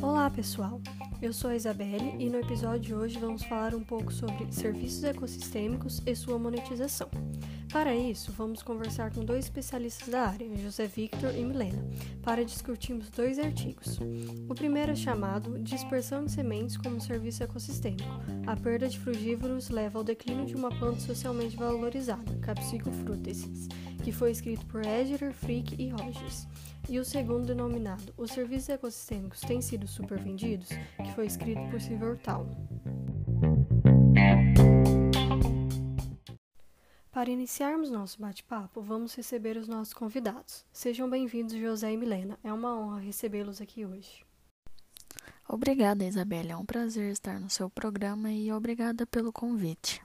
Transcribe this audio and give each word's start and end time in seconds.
Olá, 0.00 0.30
pessoal. 0.30 0.80
Eu 1.20 1.32
sou 1.32 1.50
a 1.50 1.56
Isabelle 1.56 2.14
e 2.18 2.30
no 2.30 2.38
episódio 2.38 2.80
de 2.80 2.94
hoje 2.94 3.18
vamos 3.18 3.42
falar 3.42 3.74
um 3.74 3.82
pouco 3.82 4.12
sobre 4.12 4.46
serviços 4.52 5.02
ecossistêmicos 5.02 6.00
e 6.06 6.14
sua 6.14 6.38
monetização. 6.38 7.08
Para 7.70 7.94
isso, 7.94 8.32
vamos 8.32 8.62
conversar 8.62 9.12
com 9.12 9.22
dois 9.22 9.44
especialistas 9.44 10.08
da 10.08 10.22
área, 10.22 10.56
José 10.56 10.86
Victor 10.86 11.34
e 11.34 11.44
Milena, 11.44 11.86
para 12.22 12.42
discutirmos 12.42 13.10
dois 13.10 13.38
artigos. 13.38 13.98
O 14.48 14.54
primeiro 14.54 14.92
é 14.92 14.96
chamado 14.96 15.58
Dispersão 15.58 16.24
de 16.24 16.32
sementes 16.32 16.78
como 16.78 16.98
serviço 16.98 17.42
ecossistêmico. 17.42 18.08
A 18.46 18.56
perda 18.56 18.88
de 18.88 18.98
frugívoros 18.98 19.68
leva 19.68 19.98
ao 19.98 20.04
declínio 20.04 20.46
de 20.46 20.54
uma 20.54 20.70
planta 20.70 21.00
socialmente 21.00 21.56
valorizada, 21.56 22.38
Capsico 22.40 22.90
frutescens, 22.90 23.68
que 24.02 24.12
foi 24.12 24.30
escrito 24.30 24.64
por 24.64 24.82
Edger, 24.84 25.34
Frick 25.34 25.76
e 25.78 25.90
Rogers. 25.90 26.48
E 26.88 26.98
o 26.98 27.04
segundo, 27.04 27.48
denominado 27.48 28.14
Os 28.16 28.30
Serviços 28.30 28.70
Ecossistêmicos 28.70 29.40
Têm 29.40 29.60
Sido 29.60 29.86
Supervendidos, 29.86 30.68
que 30.68 31.12
foi 31.14 31.26
escrito 31.26 31.60
por 31.70 31.78
Silver 31.82 32.16
Para 37.10 37.30
iniciarmos 37.30 37.90
nosso 37.90 38.20
bate-papo, 38.20 38.82
vamos 38.82 39.14
receber 39.14 39.56
os 39.56 39.66
nossos 39.66 39.94
convidados. 39.94 40.64
Sejam 40.70 41.08
bem-vindos, 41.08 41.56
José 41.56 41.92
e 41.92 41.96
Milena. 41.96 42.38
É 42.44 42.52
uma 42.52 42.78
honra 42.78 43.00
recebê-los 43.00 43.60
aqui 43.60 43.84
hoje. 43.84 44.24
Obrigada, 45.48 46.04
Isabelle. 46.04 46.52
É 46.52 46.56
um 46.56 46.66
prazer 46.66 47.10
estar 47.10 47.40
no 47.40 47.48
seu 47.48 47.70
programa 47.70 48.30
e 48.30 48.52
obrigada 48.52 49.06
pelo 49.06 49.32
convite. 49.32 50.02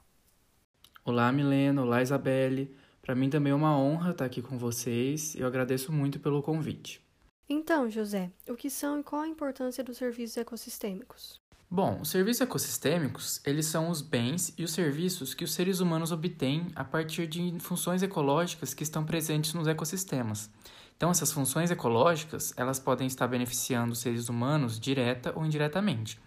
Olá, 1.04 1.30
Milena. 1.32 1.84
Olá, 1.84 2.02
Isabelle. 2.02 2.74
Para 3.02 3.14
mim 3.14 3.30
também 3.30 3.52
é 3.52 3.56
uma 3.56 3.78
honra 3.78 4.12
estar 4.12 4.24
aqui 4.24 4.42
com 4.42 4.58
vocês 4.58 5.36
e 5.36 5.42
eu 5.42 5.48
agradeço 5.48 5.92
muito 5.92 6.22
pelo 6.22 6.42
convite. 6.42 7.04
Então, 7.50 7.90
José, 7.90 8.32
o 8.48 8.56
que 8.56 8.70
são 8.70 9.02
e 9.02 9.04
qual 9.04 9.24
a 9.24 9.28
importância 9.28 9.84
dos 9.84 9.98
serviços 9.98 10.38
ecossistêmicos? 10.38 11.43
Bom, 11.76 12.02
os 12.02 12.10
serviços 12.10 12.42
ecossistêmicos, 12.42 13.42
eles 13.44 13.66
são 13.66 13.90
os 13.90 14.00
bens 14.00 14.54
e 14.60 14.64
os 14.64 14.74
serviços 14.74 15.34
que 15.34 15.44
os 15.44 15.52
seres 15.52 15.80
humanos 15.80 16.12
obtêm 16.12 16.68
a 16.76 16.84
partir 16.84 17.26
de 17.26 17.60
funções 17.60 18.04
ecológicas 18.04 18.76
que 18.76 18.84
estão 18.84 19.04
presentes 19.04 19.56
nos 19.56 19.66
ecossistemas. 19.66 20.52
Então, 20.96 21.10
essas 21.10 21.32
funções 21.32 21.72
ecológicas, 21.72 22.54
elas 22.58 22.78
podem 22.78 23.08
estar 23.08 23.28
beneficiando 23.28 23.94
os 23.94 23.98
seres 23.98 24.30
humanos 24.30 24.80
direta 24.80 25.34
ou 25.36 25.44
indiretamente. 25.44 26.20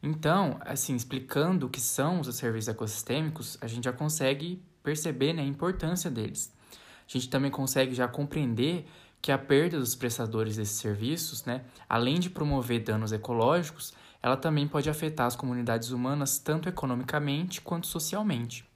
Então, 0.00 0.60
assim, 0.60 0.94
explicando 0.94 1.66
o 1.66 1.68
que 1.68 1.80
são 1.80 2.20
os 2.20 2.32
serviços 2.36 2.68
ecossistêmicos, 2.68 3.58
a 3.60 3.66
gente 3.66 3.86
já 3.86 3.92
consegue 3.92 4.62
perceber 4.80 5.32
né, 5.32 5.42
a 5.42 5.44
importância 5.44 6.08
deles. 6.08 6.54
A 6.72 7.10
gente 7.10 7.28
também 7.28 7.50
consegue 7.50 7.96
já 7.96 8.06
compreender 8.06 8.86
que 9.20 9.32
a 9.32 9.38
perda 9.38 9.76
dos 9.76 9.96
prestadores 9.96 10.56
desses 10.56 10.78
serviços, 10.78 11.44
né, 11.44 11.64
além 11.88 12.20
de 12.20 12.30
promover 12.30 12.84
danos 12.84 13.10
ecológicos, 13.10 13.92
ela 14.22 14.36
também 14.36 14.66
pode 14.66 14.90
afetar 14.90 15.26
as 15.26 15.36
comunidades 15.36 15.90
humanas 15.90 16.38
tanto 16.38 16.68
economicamente 16.68 17.60
quanto 17.60 17.86
socialmente. 17.86 18.68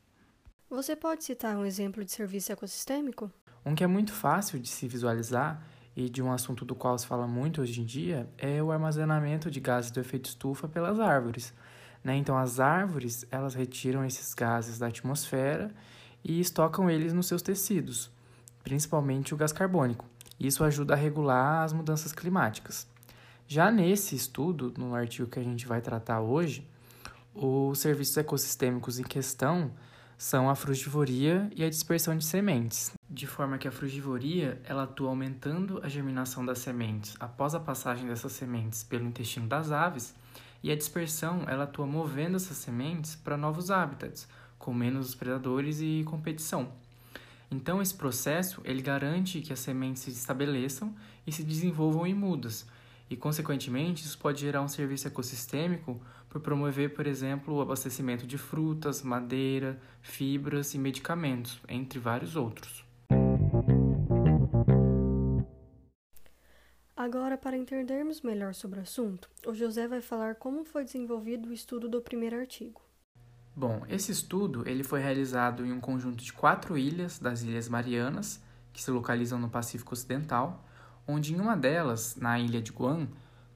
Você 0.71 0.97
pode 0.97 1.25
citar 1.25 1.57
um 1.57 1.67
exemplo 1.67 2.05
de 2.05 2.13
serviço 2.13 2.53
ecossistêmico? 2.53 3.31
Um 3.65 3.75
que 3.75 3.85
é 3.85 3.87
muito 3.87 4.13
fácil 4.13 4.59
de 4.59 4.69
se 4.69 4.89
visualizar 4.89 5.63
e 5.95 6.09
de 6.09 6.23
um 6.23 6.33
assunto 6.33 6.65
do 6.65 6.75
qual 6.75 6.97
se 6.99 7.07
fala 7.07 7.27
muito 7.27 7.61
hoje 7.61 7.81
em 7.81 7.85
dia 7.85 8.29
é 8.39 8.63
o 8.63 8.73
armazenamento 8.73 9.51
de 9.51 9.61
gases 9.61 9.91
do 9.91 10.01
efeito 10.01 10.27
estufa 10.27 10.67
pelas 10.67 10.99
árvores. 10.99 11.53
Né? 12.03 12.17
Então, 12.17 12.37
as 12.37 12.59
árvores 12.59 13.27
elas 13.31 13.55
retiram 13.55 14.05
esses 14.05 14.33
gases 14.35 14.79
da 14.79 14.87
atmosfera 14.87 15.71
e 16.25 16.41
estocam 16.41 16.89
eles 16.89 17.13
nos 17.13 17.27
seus 17.27 17.43
tecidos, 17.43 18.11
principalmente 18.63 19.35
o 19.35 19.37
gás 19.37 19.53
carbônico. 19.53 20.07
Isso 20.41 20.65
ajuda 20.65 20.95
a 20.95 20.97
regular 20.97 21.63
as 21.63 21.73
mudanças 21.73 22.13
climáticas. 22.13 22.89
Já 23.55 23.71
nesse 23.71 24.17
estudo, 24.17 24.73
no 24.79 24.95
artigo 24.95 25.29
que 25.29 25.39
a 25.39 25.43
gente 25.43 25.67
vai 25.67 25.83
tratar 25.83 26.23
hoje, 26.23 26.67
os 27.35 27.81
serviços 27.81 28.17
ecossistêmicos 28.17 28.99
em 28.99 29.03
questão 29.03 29.71
são 30.17 30.49
a 30.49 30.55
frugivoria 30.55 31.51
e 31.55 31.63
a 31.63 31.69
dispersão 31.69 32.17
de 32.17 32.25
sementes, 32.25 32.93
de 33.11 33.27
forma 33.27 33.59
que 33.59 33.69
a 33.69 33.71
frugivoria 33.71 34.59
ela 34.65 34.85
atua 34.85 35.11
aumentando 35.11 35.79
a 35.83 35.89
germinação 35.91 36.47
das 36.47 36.61
sementes 36.61 37.15
após 37.21 37.55
a 37.55 37.61
passagem 37.61 38.07
dessas 38.07 38.33
sementes 38.33 38.83
pelo 38.85 39.05
intestino 39.05 39.47
das 39.47 39.71
aves, 39.71 40.15
e 40.63 40.71
a 40.71 40.75
dispersão 40.75 41.45
ela 41.47 41.65
atua 41.65 41.87
movendo 41.87 42.37
essas 42.37 42.57
sementes 42.57 43.15
para 43.17 43.37
novos 43.37 43.71
hábitats, 43.71 44.27
com 44.59 44.73
menos 44.73 45.15
predadores 45.15 45.79
e 45.79 46.03
competição. 46.07 46.73
Então 47.51 47.83
esse 47.83 47.93
processo 47.93 48.63
ele 48.65 48.81
garante 48.81 49.43
que 49.43 49.53
as 49.53 49.61
sementes 49.61 50.05
se 50.05 50.11
estabeleçam 50.11 50.95
e 51.27 51.31
se 51.31 51.45
desenvolvam 51.45 52.07
em 52.07 52.15
mudas, 52.15 52.67
e, 53.13 53.17
consequentemente, 53.17 54.07
isso 54.07 54.19
pode 54.19 54.41
gerar 54.41 54.63
um 54.63 54.69
serviço 54.69 55.07
ecossistêmico 55.07 56.01
por 56.31 56.41
promover, 56.41 56.95
por 56.95 57.07
exemplo, 57.07 57.57
o 57.57 57.61
abastecimento 57.61 58.27
de 58.27 58.39
frutas, 58.39 59.03
madeira, 59.03 59.79
fibras 60.01 60.73
e 60.73 60.79
medicamentos, 60.79 61.61
entre 61.69 61.99
vários 61.99 62.37
outros. 62.37 62.83
Agora, 66.97 67.37
para 67.37 67.55
entendermos 67.55 68.23
melhor 68.23 68.55
sobre 68.55 68.79
o 68.79 68.83
assunto, 68.83 69.29
o 69.47 69.53
José 69.53 69.87
vai 69.87 70.01
falar 70.01 70.37
como 70.37 70.65
foi 70.65 70.83
desenvolvido 70.83 71.51
o 71.51 71.53
estudo 71.53 71.91
do 71.91 72.01
primeiro 72.01 72.37
artigo. 72.37 72.81
Bom, 73.55 73.83
esse 73.91 74.11
estudo 74.11 74.67
ele 74.67 74.83
foi 74.83 75.01
realizado 75.01 75.67
em 75.67 75.73
um 75.73 75.81
conjunto 75.81 76.25
de 76.25 76.33
quatro 76.33 76.79
ilhas 76.79 77.19
das 77.19 77.43
Ilhas 77.43 77.69
Marianas, 77.69 78.43
que 78.73 78.83
se 78.83 78.91
localizam 78.91 79.39
no 79.39 79.51
Pacífico 79.51 79.93
Ocidental, 79.93 80.67
onde 81.07 81.35
em 81.35 81.41
uma 81.41 81.57
delas, 81.57 82.17
na 82.17 82.39
ilha 82.39 82.61
de 82.61 82.73
Guam, 82.73 83.09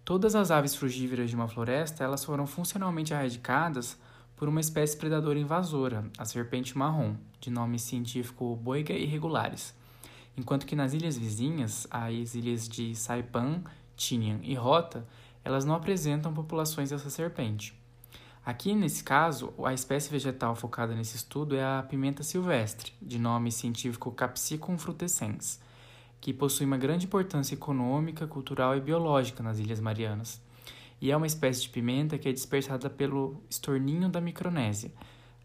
todas 0.05 0.35
as 0.35 0.51
aves 0.51 0.75
frugívoras 0.75 1.31
de 1.31 1.37
uma 1.37 1.49
floresta 1.49 2.05
elas 2.05 2.25
foram 2.25 2.47
funcionalmente 2.47 3.13
erradicadas 3.13 3.99
por 4.37 4.49
uma 4.49 4.61
espécie 4.61 4.97
predadora 4.97 5.39
invasora, 5.39 6.05
a 6.19 6.25
serpente 6.25 6.77
marrom, 6.77 7.17
de 7.41 7.51
nome 7.51 7.79
científico 7.79 8.55
Boiga 8.57 8.93
irregulares, 8.93 9.75
enquanto 10.37 10.67
que 10.67 10.77
nas 10.77 10.93
ilhas 10.93 11.17
vizinhas, 11.17 11.87
as 11.91 12.35
ilhas 12.35 12.69
de 12.69 12.95
Saipan, 12.95 13.63
Tinian 13.97 14.41
e 14.43 14.55
Rota, 14.55 15.07
elas 15.43 15.65
não 15.65 15.75
apresentam 15.75 16.35
populações 16.35 16.91
dessa 16.91 17.09
serpente. 17.09 17.75
Aqui, 18.45 18.75
nesse 18.75 19.03
caso, 19.03 19.53
a 19.65 19.73
espécie 19.73 20.11
vegetal 20.11 20.55
focada 20.55 20.95
nesse 20.95 21.17
estudo 21.17 21.57
é 21.57 21.65
a 21.65 21.83
pimenta 21.83 22.23
silvestre, 22.23 22.93
de 23.01 23.19
nome 23.19 23.51
científico 23.51 24.13
Capsicum 24.13 24.79
frutescens, 24.79 25.61
que 26.27 26.35
possui 26.35 26.67
uma 26.67 26.77
grande 26.77 27.07
importância 27.07 27.55
econômica, 27.55 28.27
cultural 28.27 28.77
e 28.77 28.81
biológica 28.81 29.45
nas 29.45 29.61
Ilhas 29.61 29.79
Marianas. 29.79 30.43
E 31.01 31.13
é 31.13 31.17
uma 31.17 31.29
espécie 31.29 31.63
de 31.63 31.69
pimenta 31.69 32.19
que 32.19 32.29
é 32.29 32.33
dispersada 32.33 32.91
pelo 32.91 33.41
estorninho 33.49 34.09
da 34.09 34.21
Micronésia, 34.21 34.91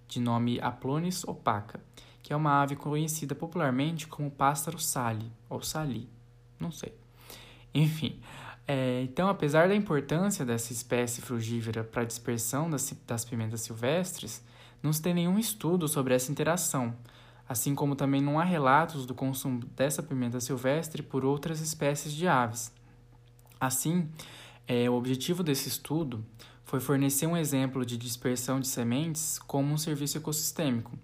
de 0.07 0.19
nome 0.19 0.59
Aplonis 0.59 1.23
opaca, 1.23 1.79
que 2.23 2.33
é 2.33 2.35
uma 2.35 2.63
ave 2.63 2.75
conhecida 2.75 3.35
popularmente 3.35 4.07
como 4.07 4.31
pássaro 4.31 4.79
sali, 4.79 5.31
ou 5.47 5.61
sali, 5.61 6.09
não 6.59 6.71
sei. 6.71 6.95
Enfim, 7.75 8.19
é, 8.67 9.03
então, 9.03 9.29
apesar 9.29 9.67
da 9.67 9.75
importância 9.75 10.43
dessa 10.43 10.73
espécie 10.73 11.21
frugívora 11.21 11.83
para 11.83 12.01
a 12.01 12.05
dispersão 12.05 12.67
das, 12.67 12.91
das 13.05 13.23
pimentas 13.23 13.61
silvestres, 13.61 14.43
não 14.81 14.91
se 14.91 14.99
tem 14.99 15.13
nenhum 15.13 15.37
estudo 15.37 15.87
sobre 15.87 16.15
essa 16.15 16.31
interação, 16.31 16.95
assim 17.47 17.75
como 17.75 17.96
também 17.96 18.22
não 18.22 18.40
há 18.40 18.44
relatos 18.44 19.06
do 19.06 19.13
consumo 19.13 19.66
dessa 19.75 20.02
pimenta 20.02 20.40
silvestre 20.40 21.02
por 21.02 21.25
outras 21.25 21.59
espécies 21.59 22.13
de 22.13 22.28
aves. 22.28 22.72
Assim, 23.59 24.09
é, 24.68 24.90
o 24.90 24.94
objetivo 24.94 25.44
desse 25.44 25.68
estudo 25.68 26.25
foi 26.63 26.79
fornecer 26.79 27.28
um 27.28 27.35
exemplo 27.35 27.85
de 27.85 27.97
dispersão 27.97 28.59
de 28.59 28.68
sementes 28.68 29.38
como 29.40 29.74
um 29.74 29.78
serviço 29.78 30.18
ecossistêmico, 30.18 30.97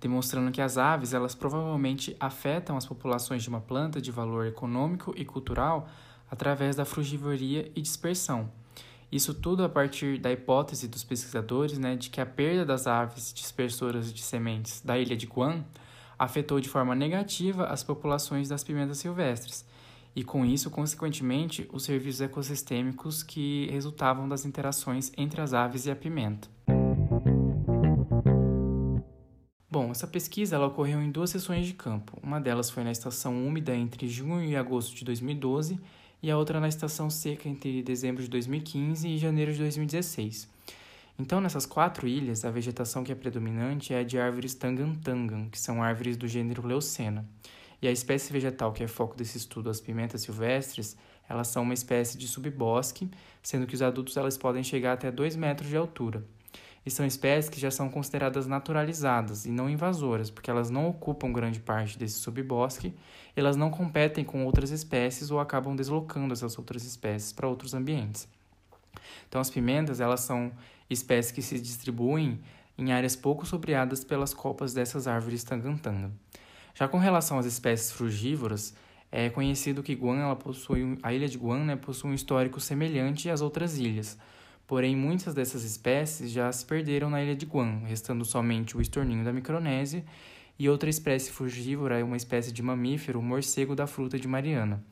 demonstrando 0.00 0.50
que 0.50 0.60
as 0.60 0.76
aves 0.76 1.14
elas 1.14 1.34
provavelmente 1.34 2.14
afetam 2.20 2.76
as 2.76 2.84
populações 2.84 3.42
de 3.42 3.48
uma 3.48 3.60
planta 3.60 4.00
de 4.00 4.10
valor 4.10 4.46
econômico 4.46 5.14
e 5.16 5.24
cultural 5.24 5.88
através 6.30 6.76
da 6.76 6.84
frugivoria 6.84 7.72
e 7.74 7.80
dispersão. 7.80 8.50
Isso 9.10 9.32
tudo 9.32 9.64
a 9.64 9.68
partir 9.68 10.18
da 10.18 10.30
hipótese 10.32 10.88
dos 10.88 11.04
pesquisadores 11.04 11.78
né, 11.78 11.96
de 11.96 12.10
que 12.10 12.20
a 12.20 12.26
perda 12.26 12.64
das 12.64 12.86
aves 12.86 13.32
dispersoras 13.32 14.12
de 14.12 14.20
sementes 14.20 14.80
da 14.80 14.98
ilha 14.98 15.16
de 15.16 15.26
Guam 15.26 15.64
afetou 16.24 16.58
de 16.58 16.68
forma 16.68 16.94
negativa 16.94 17.66
as 17.66 17.82
populações 17.82 18.48
das 18.48 18.64
pimentas 18.64 18.98
silvestres, 18.98 19.64
e 20.16 20.24
com 20.24 20.44
isso, 20.44 20.70
consequentemente, 20.70 21.68
os 21.72 21.84
serviços 21.84 22.20
ecossistêmicos 22.20 23.22
que 23.22 23.68
resultavam 23.70 24.28
das 24.28 24.44
interações 24.44 25.12
entre 25.16 25.40
as 25.40 25.52
aves 25.52 25.86
e 25.86 25.90
a 25.90 25.96
pimenta. 25.96 26.48
Bom, 29.70 29.90
essa 29.90 30.06
pesquisa 30.06 30.54
ela 30.54 30.68
ocorreu 30.68 31.02
em 31.02 31.10
duas 31.10 31.30
sessões 31.30 31.66
de 31.66 31.74
campo. 31.74 32.16
Uma 32.22 32.40
delas 32.40 32.70
foi 32.70 32.84
na 32.84 32.92
estação 32.92 33.44
úmida 33.44 33.74
entre 33.74 34.06
junho 34.06 34.48
e 34.48 34.54
agosto 34.54 34.94
de 34.94 35.04
2012 35.04 35.80
e 36.22 36.30
a 36.30 36.38
outra 36.38 36.60
na 36.60 36.68
estação 36.68 37.10
seca 37.10 37.48
entre 37.48 37.82
dezembro 37.82 38.22
de 38.22 38.28
2015 38.28 39.08
e 39.08 39.18
janeiro 39.18 39.52
de 39.52 39.58
2016. 39.58 40.48
Então, 41.16 41.40
nessas 41.40 41.64
quatro 41.64 42.08
ilhas, 42.08 42.44
a 42.44 42.50
vegetação 42.50 43.04
que 43.04 43.12
é 43.12 43.14
predominante 43.14 43.94
é 43.94 44.00
a 44.00 44.02
de 44.02 44.18
árvores 44.18 44.52
tangantangan, 44.54 45.48
que 45.48 45.58
são 45.58 45.80
árvores 45.80 46.16
do 46.16 46.26
gênero 46.26 46.66
Leucena. 46.66 47.24
E 47.80 47.86
a 47.86 47.92
espécie 47.92 48.32
vegetal 48.32 48.72
que 48.72 48.82
é 48.82 48.88
foco 48.88 49.16
desse 49.16 49.38
estudo, 49.38 49.70
as 49.70 49.80
pimentas 49.80 50.22
silvestres, 50.22 50.96
elas 51.28 51.46
são 51.48 51.62
uma 51.62 51.74
espécie 51.74 52.18
de 52.18 52.26
subbosque, 52.26 53.08
sendo 53.42 53.66
que 53.66 53.76
os 53.76 53.82
adultos 53.82 54.16
elas 54.16 54.36
podem 54.36 54.64
chegar 54.64 54.94
até 54.94 55.10
2 55.12 55.36
metros 55.36 55.68
de 55.68 55.76
altura. 55.76 56.24
E 56.84 56.90
são 56.90 57.06
espécies 57.06 57.48
que 57.48 57.60
já 57.60 57.70
são 57.70 57.88
consideradas 57.88 58.46
naturalizadas 58.46 59.46
e 59.46 59.50
não 59.50 59.70
invasoras, 59.70 60.30
porque 60.30 60.50
elas 60.50 60.68
não 60.68 60.88
ocupam 60.88 61.32
grande 61.32 61.60
parte 61.60 61.96
desse 61.96 62.18
subbosque, 62.18 62.92
elas 63.36 63.56
não 63.56 63.70
competem 63.70 64.24
com 64.24 64.44
outras 64.44 64.70
espécies 64.70 65.30
ou 65.30 65.38
acabam 65.38 65.76
deslocando 65.76 66.34
essas 66.34 66.58
outras 66.58 66.84
espécies 66.84 67.32
para 67.32 67.48
outros 67.48 67.72
ambientes. 67.72 68.28
Então 69.28 69.40
as 69.40 69.50
pimentas, 69.50 70.00
elas 70.00 70.20
são 70.20 70.52
espécies 70.88 71.32
que 71.32 71.42
se 71.42 71.60
distribuem 71.60 72.40
em 72.76 72.92
áreas 72.92 73.14
pouco 73.16 73.46
sombreadas 73.46 74.04
pelas 74.04 74.34
copas 74.34 74.74
dessas 74.74 75.06
árvores 75.06 75.44
tangantanga. 75.44 76.10
Já 76.74 76.88
com 76.88 76.98
relação 76.98 77.38
às 77.38 77.46
espécies 77.46 77.92
frugívoras, 77.92 78.74
é 79.10 79.30
conhecido 79.30 79.82
que 79.82 79.94
Guam, 79.94 80.34
possui, 80.34 80.98
a 81.02 81.12
ilha 81.12 81.28
de 81.28 81.38
Guam 81.38 81.64
né, 81.64 81.76
possui 81.76 82.10
um 82.10 82.14
histórico 82.14 82.58
semelhante 82.58 83.30
às 83.30 83.40
outras 83.40 83.78
ilhas, 83.78 84.18
porém 84.66 84.96
muitas 84.96 85.34
dessas 85.34 85.62
espécies 85.62 86.32
já 86.32 86.50
se 86.50 86.66
perderam 86.66 87.08
na 87.08 87.22
ilha 87.22 87.36
de 87.36 87.46
Guam, 87.46 87.84
restando 87.84 88.24
somente 88.24 88.76
o 88.76 88.80
estorninho 88.80 89.24
da 89.24 89.32
Micronésia 89.32 90.04
e 90.58 90.68
outra 90.68 90.90
espécie 90.90 91.30
frugívora 91.30 91.98
é 91.98 92.02
uma 92.04 92.16
espécie 92.16 92.50
de 92.50 92.62
mamífero, 92.62 93.20
o 93.20 93.22
morcego 93.22 93.76
da 93.76 93.86
fruta 93.86 94.18
de 94.18 94.26
Mariana. 94.26 94.82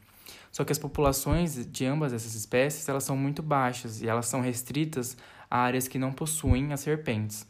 Só 0.53 0.65
que 0.65 0.71
as 0.73 0.79
populações 0.79 1.67
de 1.67 1.85
ambas 1.85 2.13
essas 2.13 2.35
espécies 2.35 2.89
elas 2.89 3.05
são 3.05 3.17
muito 3.17 3.43
baixas 3.43 4.03
e 4.03 4.09
elas 4.09 4.27
são 4.27 4.41
restritas 4.41 5.17
áreas 5.53 5.87
que 5.87 5.99
não 5.99 6.13
possuem 6.13 6.73
as 6.73 6.81
serpentes. 6.81 7.47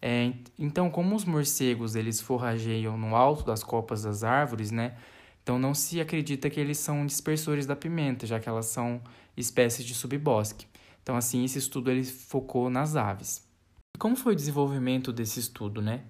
É, 0.00 0.32
então, 0.58 0.90
como 0.90 1.16
os 1.16 1.24
morcegos 1.24 1.96
eles 1.96 2.20
forrageiam 2.20 2.96
no 2.96 3.16
alto 3.16 3.44
das 3.44 3.64
copas 3.64 4.02
das 4.02 4.22
árvores, 4.22 4.70
né? 4.70 4.96
Então 5.42 5.58
não 5.58 5.74
se 5.74 6.00
acredita 6.00 6.48
que 6.48 6.60
eles 6.60 6.78
são 6.78 7.04
dispersores 7.04 7.66
da 7.66 7.74
pimenta, 7.74 8.26
já 8.26 8.38
que 8.38 8.48
elas 8.48 8.66
são 8.66 9.02
espécies 9.36 9.84
de 9.84 9.94
subbosque. 9.94 10.66
Então 11.02 11.16
assim, 11.16 11.44
esse 11.44 11.58
estudo 11.58 11.90
ele 11.90 12.04
focou 12.04 12.70
nas 12.70 12.96
aves. 12.96 13.46
E 13.94 13.98
como 13.98 14.16
foi 14.16 14.32
o 14.32 14.36
desenvolvimento 14.36 15.12
desse 15.12 15.40
estudo, 15.40 15.82
né? 15.82 16.02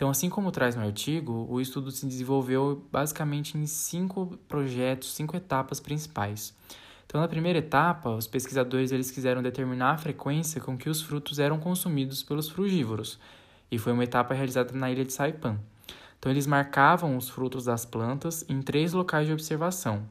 Então, 0.00 0.08
assim 0.08 0.30
como 0.30 0.50
traz 0.50 0.74
no 0.74 0.82
artigo, 0.82 1.46
o 1.50 1.60
estudo 1.60 1.90
se 1.90 2.06
desenvolveu 2.06 2.88
basicamente 2.90 3.58
em 3.58 3.66
cinco 3.66 4.38
projetos, 4.48 5.14
cinco 5.14 5.36
etapas 5.36 5.78
principais. 5.78 6.54
Então, 7.10 7.20
na 7.20 7.26
primeira 7.26 7.58
etapa, 7.58 8.08
os 8.10 8.28
pesquisadores 8.28 8.92
eles 8.92 9.10
quiseram 9.10 9.42
determinar 9.42 9.90
a 9.90 9.98
frequência 9.98 10.60
com 10.60 10.78
que 10.78 10.88
os 10.88 11.02
frutos 11.02 11.40
eram 11.40 11.58
consumidos 11.58 12.22
pelos 12.22 12.48
frugívoros, 12.48 13.18
e 13.68 13.78
foi 13.78 13.92
uma 13.92 14.04
etapa 14.04 14.32
realizada 14.32 14.72
na 14.72 14.88
ilha 14.92 15.04
de 15.04 15.12
Saipan. 15.12 15.58
Então, 16.16 16.30
eles 16.30 16.46
marcavam 16.46 17.16
os 17.16 17.28
frutos 17.28 17.64
das 17.64 17.84
plantas 17.84 18.44
em 18.48 18.62
três 18.62 18.92
locais 18.92 19.26
de 19.26 19.32
observação. 19.32 20.04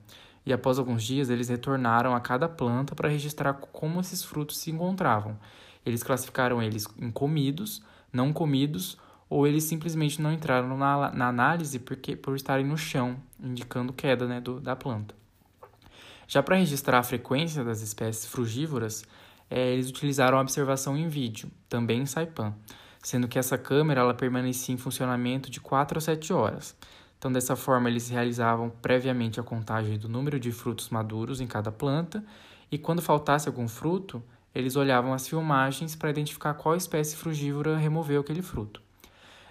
E 0.45 0.51
após 0.51 0.77
alguns 0.77 1.01
dias, 1.01 1.29
eles 1.29 1.47
retornaram 1.47 2.13
a 2.13 2.19
cada 2.19 2.49
planta 2.49 2.93
para 2.93 3.07
registrar 3.07 3.53
como 3.53 4.01
esses 4.01 4.21
frutos 4.21 4.57
se 4.57 4.69
encontravam. 4.69 5.39
Eles 5.85 6.03
classificaram 6.03 6.61
eles 6.61 6.85
em 6.99 7.11
comidos, 7.11 7.81
não 8.11 8.33
comidos, 8.33 8.97
ou 9.29 9.47
eles 9.47 9.63
simplesmente 9.63 10.21
não 10.21 10.33
entraram 10.33 10.77
na, 10.77 11.11
na 11.11 11.29
análise 11.29 11.79
porque, 11.79 12.17
por 12.17 12.35
estarem 12.35 12.65
no 12.65 12.77
chão, 12.77 13.15
indicando 13.41 13.93
queda 13.93 14.27
né, 14.27 14.41
do, 14.41 14.59
da 14.59 14.75
planta. 14.75 15.18
Já 16.29 16.41
para 16.41 16.55
registrar 16.55 16.99
a 16.99 17.03
frequência 17.03 17.61
das 17.61 17.81
espécies 17.81 18.25
frugívoras, 18.25 19.03
é, 19.49 19.73
eles 19.73 19.89
utilizaram 19.89 20.37
a 20.37 20.41
observação 20.41 20.95
em 20.95 21.09
vídeo, 21.09 21.51
também 21.67 21.99
em 22.03 22.05
Saipan 22.05 22.55
sendo 23.01 23.27
que 23.27 23.39
essa 23.39 23.57
câmera 23.57 24.01
ela 24.01 24.13
permanecia 24.13 24.73
em 24.73 24.77
funcionamento 24.77 25.49
de 25.49 25.59
4 25.59 25.97
a 25.97 26.01
7 26.01 26.33
horas. 26.33 26.75
Então, 27.17 27.31
dessa 27.31 27.55
forma, 27.55 27.89
eles 27.89 28.09
realizavam 28.09 28.69
previamente 28.69 29.39
a 29.39 29.43
contagem 29.43 29.97
do 29.97 30.07
número 30.07 30.39
de 30.39 30.51
frutos 30.51 30.89
maduros 30.89 31.41
em 31.41 31.47
cada 31.47 31.71
planta 31.71 32.23
e, 32.71 32.77
quando 32.77 33.01
faltasse 33.01 33.47
algum 33.47 33.67
fruto, 33.67 34.23
eles 34.55 34.75
olhavam 34.75 35.13
as 35.13 35.27
filmagens 35.27 35.95
para 35.95 36.09
identificar 36.09 36.53
qual 36.53 36.75
espécie 36.75 37.15
frugívora 37.15 37.77
removeu 37.77 38.21
aquele 38.21 38.41
fruto. 38.41 38.81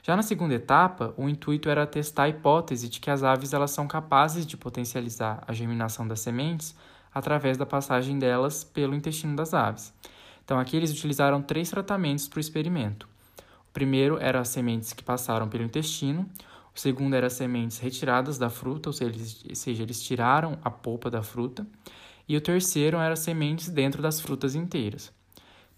Já 0.08 0.16
na 0.16 0.22
segunda 0.22 0.54
etapa, 0.54 1.12
o 1.18 1.28
intuito 1.28 1.68
era 1.68 1.86
testar 1.86 2.22
a 2.22 2.28
hipótese 2.30 2.88
de 2.88 2.98
que 2.98 3.10
as 3.10 3.22
aves 3.22 3.52
elas 3.52 3.72
são 3.72 3.86
capazes 3.86 4.46
de 4.46 4.56
potencializar 4.56 5.44
a 5.46 5.52
germinação 5.52 6.08
das 6.08 6.20
sementes 6.20 6.74
através 7.12 7.58
da 7.58 7.66
passagem 7.66 8.18
delas 8.18 8.64
pelo 8.64 8.94
intestino 8.94 9.36
das 9.36 9.52
aves. 9.52 9.92
Então, 10.42 10.58
aqui 10.58 10.78
eles 10.78 10.92
utilizaram 10.92 11.42
três 11.42 11.68
tratamentos 11.68 12.26
para 12.26 12.38
o 12.38 12.40
experimento. 12.40 13.06
O 13.68 13.72
primeiro 13.74 14.16
era 14.18 14.40
as 14.40 14.48
sementes 14.48 14.94
que 14.94 15.04
passaram 15.04 15.46
pelo 15.46 15.64
intestino, 15.64 16.26
o 16.74 16.80
segundo 16.80 17.12
era 17.12 17.26
as 17.26 17.34
sementes 17.34 17.76
retiradas 17.76 18.38
da 18.38 18.48
fruta, 18.48 18.88
ou 18.88 18.94
seja, 18.94 19.10
eles, 19.10 19.44
ou 19.46 19.54
seja, 19.54 19.82
eles 19.82 20.02
tiraram 20.02 20.58
a 20.64 20.70
polpa 20.70 21.10
da 21.10 21.22
fruta, 21.22 21.66
e 22.26 22.34
o 22.34 22.40
terceiro 22.40 22.96
era 22.96 23.12
as 23.12 23.18
sementes 23.18 23.68
dentro 23.68 24.00
das 24.00 24.22
frutas 24.22 24.54
inteiras. 24.54 25.12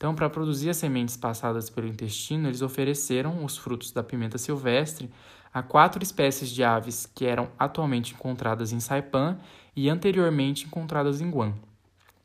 Então, 0.00 0.14
para 0.14 0.31
produzir 0.31 0.70
as 0.70 0.79
sementes 0.79 1.14
passadas 1.14 1.69
pelo 1.69 1.87
intestino, 1.87 2.49
eles 2.49 2.62
ofereceram 2.62 3.44
os 3.44 3.58
frutos 3.58 3.93
da 3.93 4.02
pimenta 4.02 4.38
silvestre 4.38 5.11
a 5.52 5.62
quatro 5.62 6.02
espécies 6.02 6.49
de 6.49 6.64
aves 6.64 7.05
que 7.14 7.26
eram 7.26 7.50
atualmente 7.58 8.14
encontradas 8.14 8.73
em 8.73 8.81
Saipan 8.81 9.37
e 9.76 9.91
anteriormente 9.91 10.64
encontradas 10.64 11.20
em 11.20 11.31
Guam. 11.31 11.52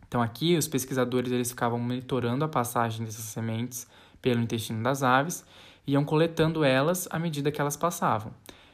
Então, 0.08 0.22
aqui 0.22 0.56
os 0.56 0.70
pesquisadores 0.70 1.34
eles 1.34 1.50
ficavam 1.50 1.78
monitorando 1.78 2.46
a 2.46 2.48
passagem 2.48 3.06
dessas 3.06 3.26
sementes 3.26 3.86
pelo 4.22 4.40
intestino 4.40 4.82
das 4.82 5.04
aves 5.04 5.44
e 5.86 5.92
iam 5.92 6.06
coletando 6.06 6.64
elas 6.64 7.10
à 7.12 7.20
medida 7.20 7.52
que 7.52 7.60
elas 7.60 7.76
passavam. 7.76 8.32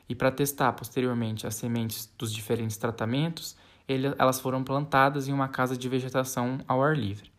E 0.07 0.13
para 0.13 0.30
testar 0.30 0.74
posteriormente 0.74 1.48
as 1.48 1.56
sementes 1.56 2.07
dos 2.19 2.31
diferentes 2.31 2.77
tratamentos, 2.77 3.56
elas 4.19 4.39
foram 4.39 4.63
plantadas 4.63 5.27
em 5.27 5.33
uma 5.33 5.48
casa 5.48 5.75
de 5.75 5.89
vegetação 5.89 6.59
ao 6.68 6.83
ar 6.83 6.95
livre. 6.95 7.31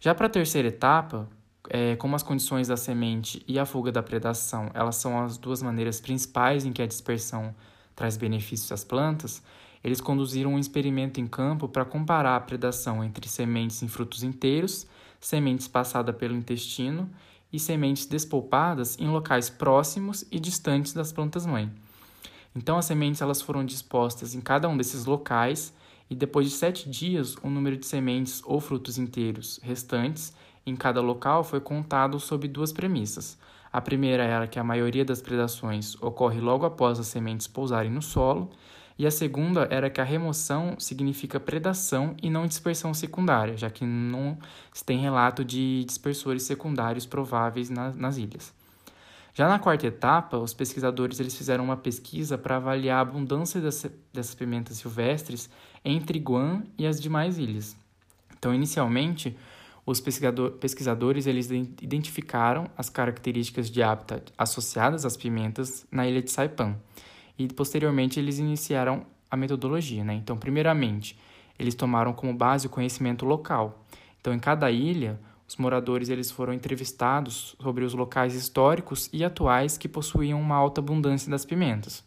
Já 0.00 0.14
para 0.14 0.26
a 0.26 0.30
terceira 0.30 0.68
etapa, 0.68 1.28
é, 1.68 1.96
como 1.96 2.14
as 2.14 2.22
condições 2.22 2.68
da 2.68 2.76
semente 2.76 3.42
e 3.48 3.58
a 3.58 3.66
fuga 3.66 3.90
da 3.90 4.02
predação 4.02 4.70
elas 4.72 4.96
são 4.96 5.22
as 5.22 5.36
duas 5.36 5.60
maneiras 5.60 6.00
principais 6.00 6.64
em 6.64 6.72
que 6.72 6.80
a 6.80 6.86
dispersão 6.86 7.54
traz 7.96 8.16
benefícios 8.16 8.70
às 8.70 8.84
plantas, 8.84 9.42
eles 9.82 10.00
conduziram 10.00 10.54
um 10.54 10.58
experimento 10.58 11.20
em 11.20 11.26
campo 11.26 11.68
para 11.68 11.84
comparar 11.84 12.36
a 12.36 12.40
predação 12.40 13.02
entre 13.02 13.28
sementes 13.28 13.82
em 13.82 13.88
frutos 13.88 14.22
inteiros, 14.22 14.86
sementes 15.20 15.66
passadas 15.66 16.14
pelo 16.16 16.36
intestino 16.36 17.10
e 17.52 17.58
sementes 17.58 18.06
despolpadas 18.06 18.96
em 18.98 19.08
locais 19.08 19.50
próximos 19.50 20.24
e 20.30 20.38
distantes 20.38 20.92
das 20.92 21.12
plantas-mãe. 21.12 21.70
Então, 22.54 22.78
as 22.78 22.84
sementes 22.84 23.20
elas 23.20 23.42
foram 23.42 23.64
dispostas 23.64 24.34
em 24.34 24.40
cada 24.40 24.68
um 24.68 24.76
desses 24.76 25.06
locais 25.06 25.72
e 26.10 26.14
depois 26.14 26.48
de 26.48 26.52
sete 26.54 26.88
dias, 26.88 27.36
o 27.42 27.50
número 27.50 27.76
de 27.76 27.86
sementes 27.86 28.42
ou 28.44 28.60
frutos 28.60 28.98
inteiros 28.98 29.60
restantes 29.62 30.32
em 30.64 30.74
cada 30.76 31.00
local 31.00 31.44
foi 31.44 31.60
contado 31.60 32.18
sob 32.18 32.46
duas 32.48 32.72
premissas. 32.72 33.38
A 33.72 33.80
primeira 33.80 34.24
era 34.24 34.46
que 34.46 34.58
a 34.58 34.64
maioria 34.64 35.04
das 35.04 35.20
predações 35.20 36.00
ocorre 36.02 36.40
logo 36.40 36.64
após 36.64 36.98
as 36.98 37.06
sementes 37.06 37.46
pousarem 37.46 37.90
no 37.90 38.02
solo, 38.02 38.50
e 38.98 39.06
a 39.06 39.10
segunda 39.10 39.68
era 39.70 39.88
que 39.88 40.00
a 40.00 40.04
remoção 40.04 40.74
significa 40.78 41.38
predação 41.38 42.16
e 42.20 42.28
não 42.28 42.48
dispersão 42.48 42.92
secundária, 42.92 43.56
já 43.56 43.70
que 43.70 43.84
não 43.84 44.36
se 44.72 44.84
tem 44.84 44.98
relato 44.98 45.44
de 45.44 45.84
dispersores 45.84 46.42
secundários 46.42 47.06
prováveis 47.06 47.70
nas, 47.70 47.94
nas 47.94 48.16
ilhas. 48.16 48.52
Já 49.32 49.46
na 49.46 49.60
quarta 49.60 49.86
etapa, 49.86 50.36
os 50.36 50.52
pesquisadores 50.52 51.20
eles 51.20 51.36
fizeram 51.36 51.62
uma 51.62 51.76
pesquisa 51.76 52.36
para 52.36 52.56
avaliar 52.56 52.98
a 52.98 53.02
abundância 53.02 53.60
dessas 53.60 54.34
pimentas 54.34 54.78
silvestres 54.78 55.48
entre 55.88 56.18
Guam 56.18 56.62
e 56.76 56.86
as 56.86 57.00
demais 57.00 57.38
ilhas. 57.38 57.76
Então, 58.38 58.54
inicialmente, 58.54 59.36
os 59.86 60.00
pesquisador, 60.00 60.52
pesquisadores 60.52 61.26
eles 61.26 61.50
identificaram 61.50 62.68
as 62.76 62.90
características 62.90 63.70
de 63.70 63.82
hábitat 63.82 64.32
associadas 64.36 65.06
às 65.06 65.16
pimentas 65.16 65.86
na 65.90 66.06
ilha 66.06 66.20
de 66.20 66.30
Saipan 66.30 66.76
e 67.38 67.48
posteriormente 67.48 68.20
eles 68.20 68.38
iniciaram 68.38 69.06
a 69.30 69.36
metodologia. 69.36 70.04
Né? 70.04 70.14
Então, 70.14 70.36
primeiramente, 70.36 71.18
eles 71.58 71.74
tomaram 71.74 72.12
como 72.12 72.34
base 72.34 72.66
o 72.66 72.70
conhecimento 72.70 73.24
local. 73.24 73.84
Então, 74.20 74.34
em 74.34 74.38
cada 74.38 74.70
ilha, 74.70 75.18
os 75.48 75.56
moradores 75.56 76.10
eles 76.10 76.30
foram 76.30 76.52
entrevistados 76.52 77.56
sobre 77.58 77.82
os 77.82 77.94
locais 77.94 78.34
históricos 78.34 79.08
e 79.10 79.24
atuais 79.24 79.78
que 79.78 79.88
possuíam 79.88 80.38
uma 80.38 80.54
alta 80.54 80.82
abundância 80.82 81.30
das 81.30 81.46
pimentas. 81.46 82.04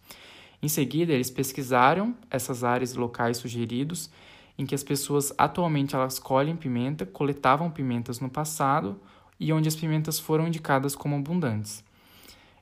Em 0.61 0.67
seguida, 0.67 1.11
eles 1.11 1.31
pesquisaram 1.31 2.15
essas 2.29 2.63
áreas 2.63 2.93
locais 2.93 3.37
sugeridos 3.37 4.09
em 4.57 4.65
que 4.65 4.75
as 4.75 4.83
pessoas 4.83 5.33
atualmente 5.37 5.95
elas 5.95 6.19
colhem 6.19 6.55
pimenta, 6.55 7.05
coletavam 7.05 7.71
pimentas 7.71 8.19
no 8.19 8.29
passado 8.29 8.99
e 9.39 9.51
onde 9.51 9.67
as 9.67 9.75
pimentas 9.75 10.19
foram 10.19 10.47
indicadas 10.47 10.95
como 10.95 11.15
abundantes. 11.15 11.83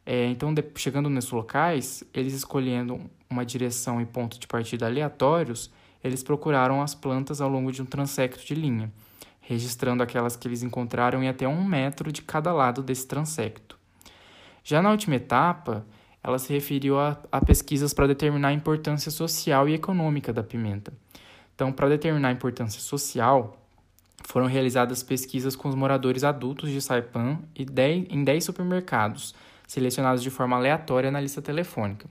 É, 0.06 0.28
então, 0.28 0.54
de, 0.54 0.64
chegando 0.76 1.10
nesses 1.10 1.30
locais, 1.30 2.04
eles 2.14 2.34
escolhendo 2.34 3.02
uma 3.30 3.46
direção 3.46 4.02
e 4.02 4.06
ponto 4.06 4.40
de 4.40 4.48
partida 4.48 4.86
aleatórios, 4.86 5.70
eles 6.04 6.24
procuraram 6.24 6.82
as 6.82 6.96
plantas 6.96 7.42
ao 7.42 7.50
longo 7.50 7.72
de 7.72 7.82
um 7.82 7.86
transecto 7.86 8.46
de 8.46 8.56
linha, 8.56 8.92
registrando 9.42 10.02
aquelas 10.02 10.36
que 10.36 10.48
eles 10.48 10.64
encontraram 10.64 11.22
em 11.22 11.28
até 11.28 11.48
um 11.48 11.64
metro 11.64 12.12
de 12.12 12.22
cada 12.22 12.54
lado 12.54 12.82
desse 12.82 13.06
transecto. 13.06 13.78
Já 14.64 14.82
na 14.82 14.90
última 14.90 15.16
etapa, 15.16 15.86
ela 16.24 16.38
se 16.38 16.52
referiu 16.52 17.00
a, 17.00 17.18
a 17.32 17.44
pesquisas 17.44 17.94
para 17.94 18.08
determinar 18.08 18.50
a 18.50 18.54
importância 18.54 19.12
social 19.12 19.68
e 19.70 19.74
econômica 19.74 20.34
da 20.34 20.44
pimenta. 20.44 20.92
Então, 21.56 21.72
para 21.72 21.90
determinar 21.90 22.30
a 22.30 22.32
importância 22.32 22.80
social, 22.80 23.58
foram 24.26 24.46
realizadas 24.46 25.02
pesquisas 25.02 25.56
com 25.56 25.70
os 25.70 25.76
moradores 25.76 26.24
adultos 26.24 26.70
de 26.70 26.82
Saipan 26.82 27.40
e 27.56 27.66
em 28.10 28.24
10 28.24 28.44
supermercados, 28.44 29.34
selecionados 29.68 30.22
de 30.22 30.30
forma 30.30 30.56
aleatória 30.56 31.12
na 31.12 31.20
lista 31.20 31.42
telefônica. 31.42 32.08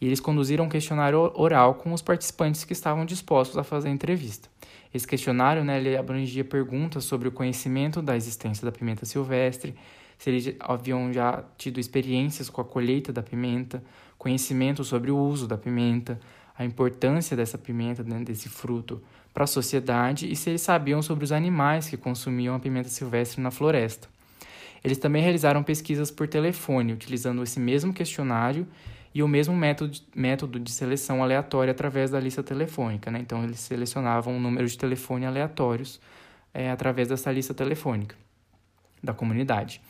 E 0.00 0.06
eles 0.06 0.20
conduziram 0.20 0.64
um 0.64 0.68
questionário 0.68 1.30
oral 1.34 1.74
com 1.74 1.92
os 1.92 2.00
participantes 2.00 2.64
que 2.64 2.72
estavam 2.72 3.04
dispostos 3.04 3.58
a 3.58 3.64
fazer 3.64 3.88
a 3.88 3.92
entrevista. 3.92 4.48
Esse 4.92 5.06
questionário 5.06 5.62
né, 5.62 5.78
ele 5.78 5.96
abrangia 5.96 6.44
perguntas 6.44 7.04
sobre 7.04 7.28
o 7.28 7.32
conhecimento 7.32 8.00
da 8.00 8.16
existência 8.16 8.64
da 8.64 8.72
pimenta 8.72 9.04
silvestre, 9.04 9.74
se 10.20 10.28
eles 10.28 10.54
haviam 10.60 11.10
já 11.10 11.42
tido 11.56 11.80
experiências 11.80 12.50
com 12.50 12.60
a 12.60 12.64
colheita 12.64 13.10
da 13.10 13.22
pimenta, 13.22 13.82
conhecimento 14.18 14.84
sobre 14.84 15.10
o 15.10 15.16
uso 15.16 15.48
da 15.48 15.56
pimenta, 15.56 16.20
a 16.58 16.62
importância 16.62 17.34
dessa 17.34 17.56
pimenta, 17.56 18.04
né, 18.04 18.22
desse 18.22 18.46
fruto, 18.50 19.02
para 19.32 19.44
a 19.44 19.46
sociedade 19.46 20.30
e 20.30 20.36
se 20.36 20.50
eles 20.50 20.60
sabiam 20.60 21.00
sobre 21.00 21.24
os 21.24 21.32
animais 21.32 21.88
que 21.88 21.96
consumiam 21.96 22.54
a 22.54 22.58
pimenta 22.58 22.90
silvestre 22.90 23.40
na 23.40 23.50
floresta. 23.50 24.08
Eles 24.84 24.98
também 24.98 25.22
realizaram 25.22 25.62
pesquisas 25.62 26.10
por 26.10 26.28
telefone, 26.28 26.92
utilizando 26.92 27.42
esse 27.42 27.58
mesmo 27.58 27.90
questionário 27.90 28.68
e 29.14 29.22
o 29.22 29.28
mesmo 29.28 29.56
método, 29.56 29.98
método 30.14 30.60
de 30.60 30.70
seleção 30.70 31.22
aleatória 31.22 31.70
através 31.70 32.10
da 32.10 32.20
lista 32.20 32.42
telefônica. 32.42 33.10
Né? 33.10 33.20
Então, 33.20 33.42
eles 33.42 33.60
selecionavam 33.60 34.34
um 34.34 34.40
número 34.40 34.68
de 34.68 34.76
telefone 34.76 35.24
aleatórios 35.24 35.98
é, 36.52 36.70
através 36.70 37.08
dessa 37.08 37.32
lista 37.32 37.54
telefônica 37.54 38.14
da 39.02 39.12
comunidade. 39.12 39.80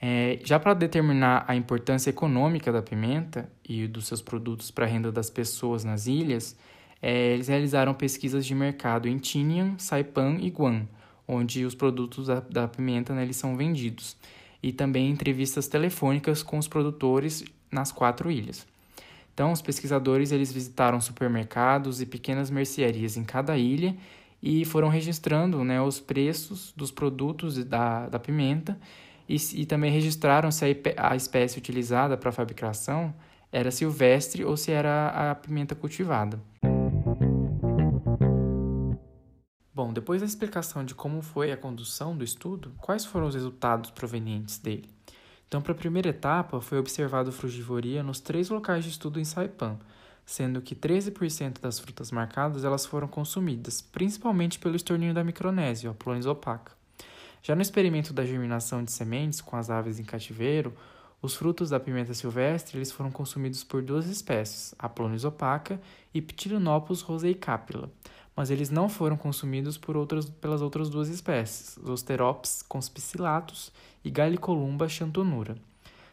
É, 0.00 0.38
já 0.44 0.58
para 0.60 0.74
determinar 0.74 1.44
a 1.48 1.56
importância 1.56 2.10
econômica 2.10 2.70
da 2.70 2.82
pimenta 2.82 3.50
e 3.66 3.86
dos 3.86 4.06
seus 4.06 4.20
produtos 4.20 4.70
para 4.70 4.84
a 4.84 4.88
renda 4.88 5.10
das 5.10 5.30
pessoas 5.30 5.84
nas 5.84 6.06
ilhas, 6.06 6.56
é, 7.00 7.32
eles 7.32 7.48
realizaram 7.48 7.94
pesquisas 7.94 8.44
de 8.44 8.54
mercado 8.54 9.08
em 9.08 9.18
Tinian, 9.18 9.74
Saipan 9.78 10.38
e 10.40 10.50
Guam, 10.50 10.86
onde 11.26 11.64
os 11.64 11.74
produtos 11.74 12.26
da, 12.26 12.40
da 12.40 12.68
pimenta 12.68 13.14
né, 13.14 13.22
eles 13.22 13.36
são 13.36 13.56
vendidos, 13.56 14.16
e 14.62 14.72
também 14.72 15.10
entrevistas 15.10 15.68
telefônicas 15.68 16.42
com 16.42 16.58
os 16.58 16.68
produtores 16.68 17.44
nas 17.70 17.90
quatro 17.90 18.30
ilhas. 18.30 18.66
Então, 19.32 19.52
os 19.52 19.60
pesquisadores 19.60 20.32
eles 20.32 20.50
visitaram 20.50 21.00
supermercados 21.00 22.00
e 22.00 22.06
pequenas 22.06 22.50
mercearias 22.50 23.16
em 23.18 23.24
cada 23.24 23.56
ilha 23.56 23.94
e 24.46 24.64
foram 24.64 24.86
registrando 24.86 25.64
né, 25.64 25.82
os 25.82 25.98
preços 25.98 26.72
dos 26.76 26.92
produtos 26.92 27.64
da, 27.64 28.08
da 28.08 28.16
pimenta 28.16 28.78
e, 29.28 29.34
e 29.54 29.66
também 29.66 29.90
registraram 29.90 30.52
se 30.52 30.64
a, 30.96 31.10
a 31.10 31.16
espécie 31.16 31.58
utilizada 31.58 32.16
para 32.16 32.28
a 32.28 32.32
fabricação 32.32 33.12
era 33.50 33.72
silvestre 33.72 34.44
ou 34.44 34.56
se 34.56 34.70
era 34.70 35.32
a 35.32 35.34
pimenta 35.34 35.74
cultivada. 35.74 36.40
Bom, 39.74 39.92
depois 39.92 40.20
da 40.20 40.26
explicação 40.28 40.84
de 40.84 40.94
como 40.94 41.22
foi 41.22 41.50
a 41.50 41.56
condução 41.56 42.16
do 42.16 42.22
estudo, 42.22 42.72
quais 42.80 43.04
foram 43.04 43.26
os 43.26 43.34
resultados 43.34 43.90
provenientes 43.90 44.58
dele? 44.58 44.88
Então, 45.48 45.60
para 45.60 45.72
a 45.72 45.76
primeira 45.76 46.10
etapa, 46.10 46.60
foi 46.60 46.78
observado 46.78 47.32
frugivoria 47.32 48.00
nos 48.00 48.20
três 48.20 48.48
locais 48.48 48.84
de 48.84 48.90
estudo 48.90 49.18
em 49.18 49.24
Saipan, 49.24 49.76
sendo 50.26 50.60
que 50.60 50.74
13% 50.74 51.60
das 51.60 51.78
frutas 51.78 52.10
marcadas 52.10 52.64
elas 52.64 52.84
foram 52.84 53.06
consumidas, 53.06 53.80
principalmente 53.80 54.58
pelo 54.58 54.74
estorninho 54.74 55.14
da 55.14 55.22
Micronésia, 55.22 55.90
Aplonis 55.90 56.26
opaca. 56.26 56.72
Já 57.40 57.54
no 57.54 57.62
experimento 57.62 58.12
da 58.12 58.26
germinação 58.26 58.82
de 58.82 58.90
sementes 58.90 59.40
com 59.40 59.54
as 59.54 59.70
aves 59.70 60.00
em 60.00 60.04
cativeiro, 60.04 60.74
os 61.22 61.36
frutos 61.36 61.70
da 61.70 61.78
pimenta 61.78 62.12
silvestre 62.12 62.76
eles 62.76 62.90
foram 62.90 63.10
consumidos 63.10 63.62
por 63.62 63.82
duas 63.82 64.06
espécies, 64.06 64.74
Aplonis 64.76 65.24
opaca 65.24 65.80
e 66.12 66.20
Ptilinopus 66.20 67.02
roseicapilla, 67.02 67.88
mas 68.34 68.50
eles 68.50 68.68
não 68.68 68.88
foram 68.88 69.16
consumidos 69.16 69.78
por 69.78 69.96
outras, 69.96 70.28
pelas 70.28 70.60
outras 70.60 70.90
duas 70.90 71.08
espécies, 71.08 71.78
Zosterops 71.84 72.62
conspicillatus 72.62 73.72
e 74.04 74.10
Gallicolumba 74.10 74.88
chantonura, 74.88 75.56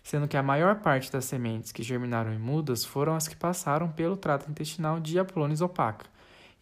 sendo 0.04 0.28
que 0.28 0.36
a 0.36 0.44
maior 0.44 0.76
parte 0.82 1.10
das 1.10 1.26
sementes 1.26 1.72
que 1.72 1.82
germinaram 1.82 2.34
em 2.34 2.38
mudas 2.38 2.84
foram 2.84 3.16
as 3.16 3.28
que 3.28 3.36
passaram 3.36 3.90
pelo 3.90 4.18
trato 4.18 4.52
intestinal 4.52 5.00
de 5.00 5.18
Aplonis 5.18 5.62
opaca, 5.62 6.06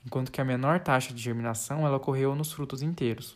enquanto 0.05 0.31
que 0.31 0.39
a 0.39 0.45
menor 0.45 0.79
taxa 0.79 1.11
de 1.13 1.21
germinação 1.21 1.85
ela 1.85 1.97
ocorreu 1.97 2.35
nos 2.35 2.53
frutos 2.53 2.83
inteiros. 2.83 3.35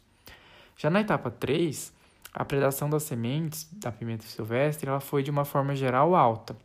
Já 0.77 0.89
na 0.91 1.01
etapa 1.01 1.31
3, 1.31 1.91
a 2.31 2.45
predação 2.45 2.89
das 2.89 3.03
sementes 3.03 3.67
da 3.71 3.91
pimenta 3.91 4.25
silvestre 4.25 4.87
ela 4.87 4.99
foi 4.99 5.23
de 5.23 5.31
uma 5.31 5.43
forma 5.43 5.75
geral 5.75 6.15
alta, 6.15 6.55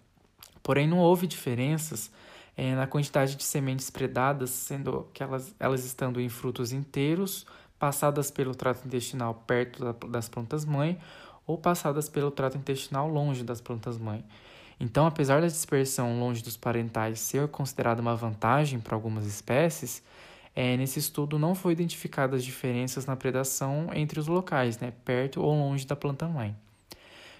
porém 0.63 0.87
não 0.87 0.99
houve 0.99 1.27
diferenças 1.27 2.11
é, 2.57 2.75
na 2.75 2.87
quantidade 2.87 3.37
de 3.37 3.45
sementes 3.45 3.89
predadas, 3.89 4.51
sendo 4.51 5.09
que 5.15 5.23
elas, 5.23 5.55
elas 5.59 5.85
estando 5.85 6.21
em 6.21 6.29
frutos 6.29 6.73
inteiros 6.73 7.47
passadas 7.79 8.31
pelo 8.31 8.55
trato 8.55 8.87
intestinal 8.87 9.33
perto 9.47 9.83
da, 9.83 9.93
das 10.09 10.29
plantas-mãe 10.29 11.01
ou 11.51 11.59
passadas 11.59 12.09
pelo 12.09 12.31
trato 12.31 12.57
intestinal 12.57 13.09
longe 13.09 13.43
das 13.43 13.61
plantas-mãe. 13.61 14.25
Então, 14.79 15.07
apesar 15.07 15.41
da 15.41 15.47
dispersão 15.47 16.19
longe 16.19 16.43
dos 16.43 16.57
parentais 16.57 17.21
ser 17.21 17.49
considerada 17.49 18.01
uma 18.01 18.17
vantagem 18.17 18.79
para 18.79 18.95
algumas 18.95 19.27
espécies, 19.27 20.03
é, 20.55 20.77
nesse 20.77 20.99
estudo 20.99 21.39
não 21.39 21.55
foi 21.55 21.73
identificadas 21.73 22.45
diferenças 22.45 23.05
na 23.05 23.17
predação 23.17 23.89
entre 23.93 24.19
os 24.19 24.27
locais, 24.27 24.79
né, 24.79 24.93
perto 25.05 25.43
ou 25.43 25.55
longe 25.55 25.87
da 25.87 25.95
planta-mãe. 25.95 26.57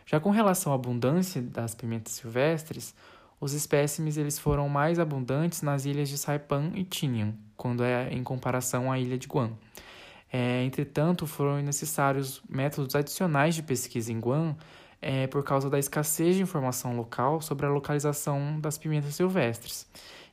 Já 0.05 0.19
com 0.19 0.31
relação 0.31 0.73
à 0.73 0.75
abundância 0.75 1.41
das 1.41 1.75
pimentas 1.75 2.15
silvestres, 2.15 2.95
os 3.41 3.53
espécimes 3.53 4.17
eles 4.17 4.39
foram 4.39 4.69
mais 4.69 4.99
abundantes 4.99 5.63
nas 5.63 5.85
ilhas 5.85 6.09
de 6.09 6.19
Saipan 6.19 6.73
e 6.75 6.85
Tinian, 6.85 7.33
quando 7.57 7.83
é 7.85 8.13
em 8.13 8.23
comparação 8.23 8.93
à 8.93 8.99
ilha 8.99 9.17
de 9.17 9.27
Guam. 9.27 9.53
É, 10.33 10.63
entretanto, 10.63 11.27
foram 11.27 11.61
necessários 11.61 12.41
métodos 12.49 12.95
adicionais 12.95 13.55
de 13.55 13.63
pesquisa 13.63 14.13
em 14.13 14.21
Guam 14.21 14.57
é, 15.03 15.27
por 15.27 15.43
causa 15.43 15.69
da 15.69 15.79
escassez 15.79 16.37
de 16.37 16.43
informação 16.43 16.97
local 16.97 17.41
sobre 17.41 17.67
a 17.67 17.69
localização 17.69 18.61
das 18.61 18.79
pimentas 18.79 19.15
silvestres. 19.15 19.89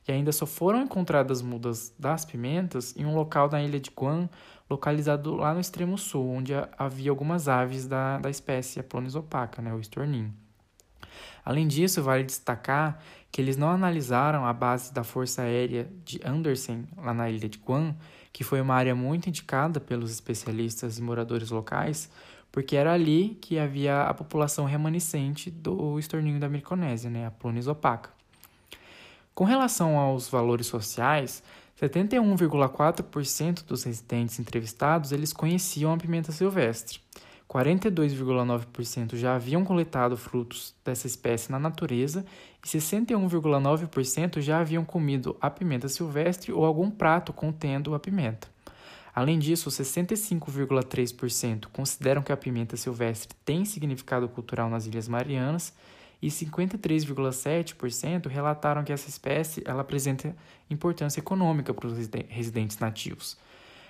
E 0.06 0.12
ainda 0.12 0.32
só 0.32 0.46
foram 0.46 0.82
encontradas 0.82 1.42
mudas 1.42 1.92
das 1.98 2.24
pimentas 2.24 2.96
em 2.96 3.04
um 3.04 3.14
local 3.14 3.48
da 3.48 3.60
ilha 3.60 3.80
de 3.80 3.90
Guam, 3.90 4.28
localizado 4.70 5.34
lá 5.34 5.52
no 5.52 5.60
extremo 5.60 5.98
sul, 5.98 6.30
onde 6.30 6.52
havia 6.78 7.10
algumas 7.10 7.48
aves 7.48 7.86
da, 7.86 8.18
da 8.18 8.30
espécie 8.30 8.80
Aplonis 8.80 9.14
opaca, 9.14 9.60
né, 9.60 9.72
o 9.74 9.80
estorninho. 9.80 10.32
Além 11.44 11.66
disso, 11.66 12.02
vale 12.02 12.24
destacar 12.24 12.98
que 13.32 13.40
eles 13.40 13.56
não 13.56 13.70
analisaram 13.70 14.46
a 14.46 14.52
base 14.52 14.92
da 14.92 15.02
Força 15.02 15.42
Aérea 15.42 15.90
de 16.04 16.20
Andersen, 16.24 16.86
lá 16.96 17.12
na 17.12 17.30
ilha 17.30 17.48
de 17.48 17.58
Guam, 17.58 17.96
que 18.38 18.44
foi 18.44 18.60
uma 18.60 18.76
área 18.76 18.94
muito 18.94 19.28
indicada 19.28 19.80
pelos 19.80 20.12
especialistas 20.12 20.96
e 20.96 21.02
moradores 21.02 21.50
locais, 21.50 22.08
porque 22.52 22.76
era 22.76 22.92
ali 22.92 23.36
que 23.40 23.58
havia 23.58 24.02
a 24.02 24.14
população 24.14 24.64
remanescente 24.64 25.50
do 25.50 25.98
estorninho 25.98 26.38
da 26.38 26.48
Micronésia, 26.48 27.10
né, 27.10 27.26
a 27.26 27.32
Plunis 27.32 27.66
opaca. 27.66 28.10
Com 29.34 29.42
relação 29.42 29.98
aos 29.98 30.28
valores 30.28 30.68
sociais, 30.68 31.42
71,4% 31.82 33.64
dos 33.64 33.82
residentes 33.82 34.38
entrevistados 34.38 35.10
eles 35.10 35.32
conheciam 35.32 35.92
a 35.92 35.96
pimenta 35.96 36.30
silvestre. 36.30 37.00
42,9% 37.48 39.16
já 39.16 39.34
haviam 39.34 39.64
coletado 39.64 40.16
frutos 40.16 40.76
dessa 40.84 41.08
espécie 41.08 41.50
na 41.50 41.58
natureza 41.58 42.24
e 42.64 42.68
61,9% 42.68 44.40
já 44.40 44.60
haviam 44.60 44.84
comido 44.84 45.36
a 45.40 45.48
pimenta 45.48 45.88
silvestre 45.88 46.52
ou 46.52 46.64
algum 46.64 46.90
prato 46.90 47.32
contendo 47.32 47.94
a 47.94 48.00
pimenta. 48.00 48.48
Além 49.14 49.38
disso, 49.38 49.70
65,3% 49.70 51.66
consideram 51.72 52.22
que 52.22 52.30
a 52.30 52.36
pimenta 52.36 52.76
silvestre 52.76 53.36
tem 53.44 53.64
significado 53.64 54.28
cultural 54.28 54.70
nas 54.70 54.86
Ilhas 54.86 55.08
Marianas 55.08 55.74
e 56.20 56.28
53,7% 56.28 58.26
relataram 58.28 58.84
que 58.84 58.92
essa 58.92 59.08
espécie 59.08 59.62
ela 59.64 59.80
apresenta 59.82 60.36
importância 60.68 61.20
econômica 61.20 61.72
para 61.72 61.86
os 61.86 61.96
residentes 62.28 62.78
nativos. 62.78 63.36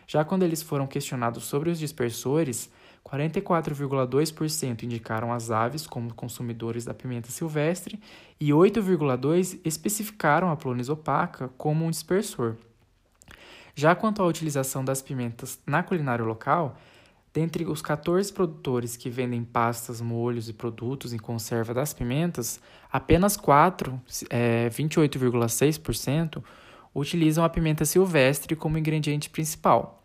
Já 0.07 0.25
quando 0.25 0.45
eles 0.45 0.63
foram 0.63 0.87
questionados 0.87 1.45
sobre 1.45 1.69
os 1.69 1.79
dispersores, 1.79 2.71
44,2% 3.11 4.83
indicaram 4.83 5.33
as 5.33 5.51
aves 5.51 5.87
como 5.87 6.13
consumidores 6.13 6.85
da 6.85 6.93
pimenta 6.93 7.31
silvestre 7.31 7.99
e 8.39 8.51
8,2% 8.51 9.61
especificaram 9.65 10.51
a 10.51 10.57
Plonis 10.57 10.89
opaca 10.89 11.49
como 11.57 11.87
um 11.87 11.91
dispersor. 11.91 12.57
Já 13.75 13.95
quanto 13.95 14.21
à 14.21 14.27
utilização 14.27 14.85
das 14.85 15.01
pimentas 15.01 15.59
na 15.67 15.83
culinária 15.83 16.25
local, 16.25 16.77
dentre 17.33 17.65
os 17.65 17.81
14 17.81 18.33
produtores 18.33 18.97
que 18.97 19.09
vendem 19.09 19.45
pastas, 19.45 20.01
molhos 20.01 20.49
e 20.49 20.53
produtos 20.53 21.13
em 21.13 21.19
conserva 21.19 21.73
das 21.73 21.95
pimentas, 21.95 22.61
apenas 22.93 23.37
4, 23.37 24.01
é, 24.29 24.69
28,6%, 24.71 26.43
utilizam 26.95 27.45
a 27.45 27.49
pimenta 27.49 27.85
silvestre 27.85 28.57
como 28.57 28.77
ingrediente 28.77 29.31
principal. 29.31 29.98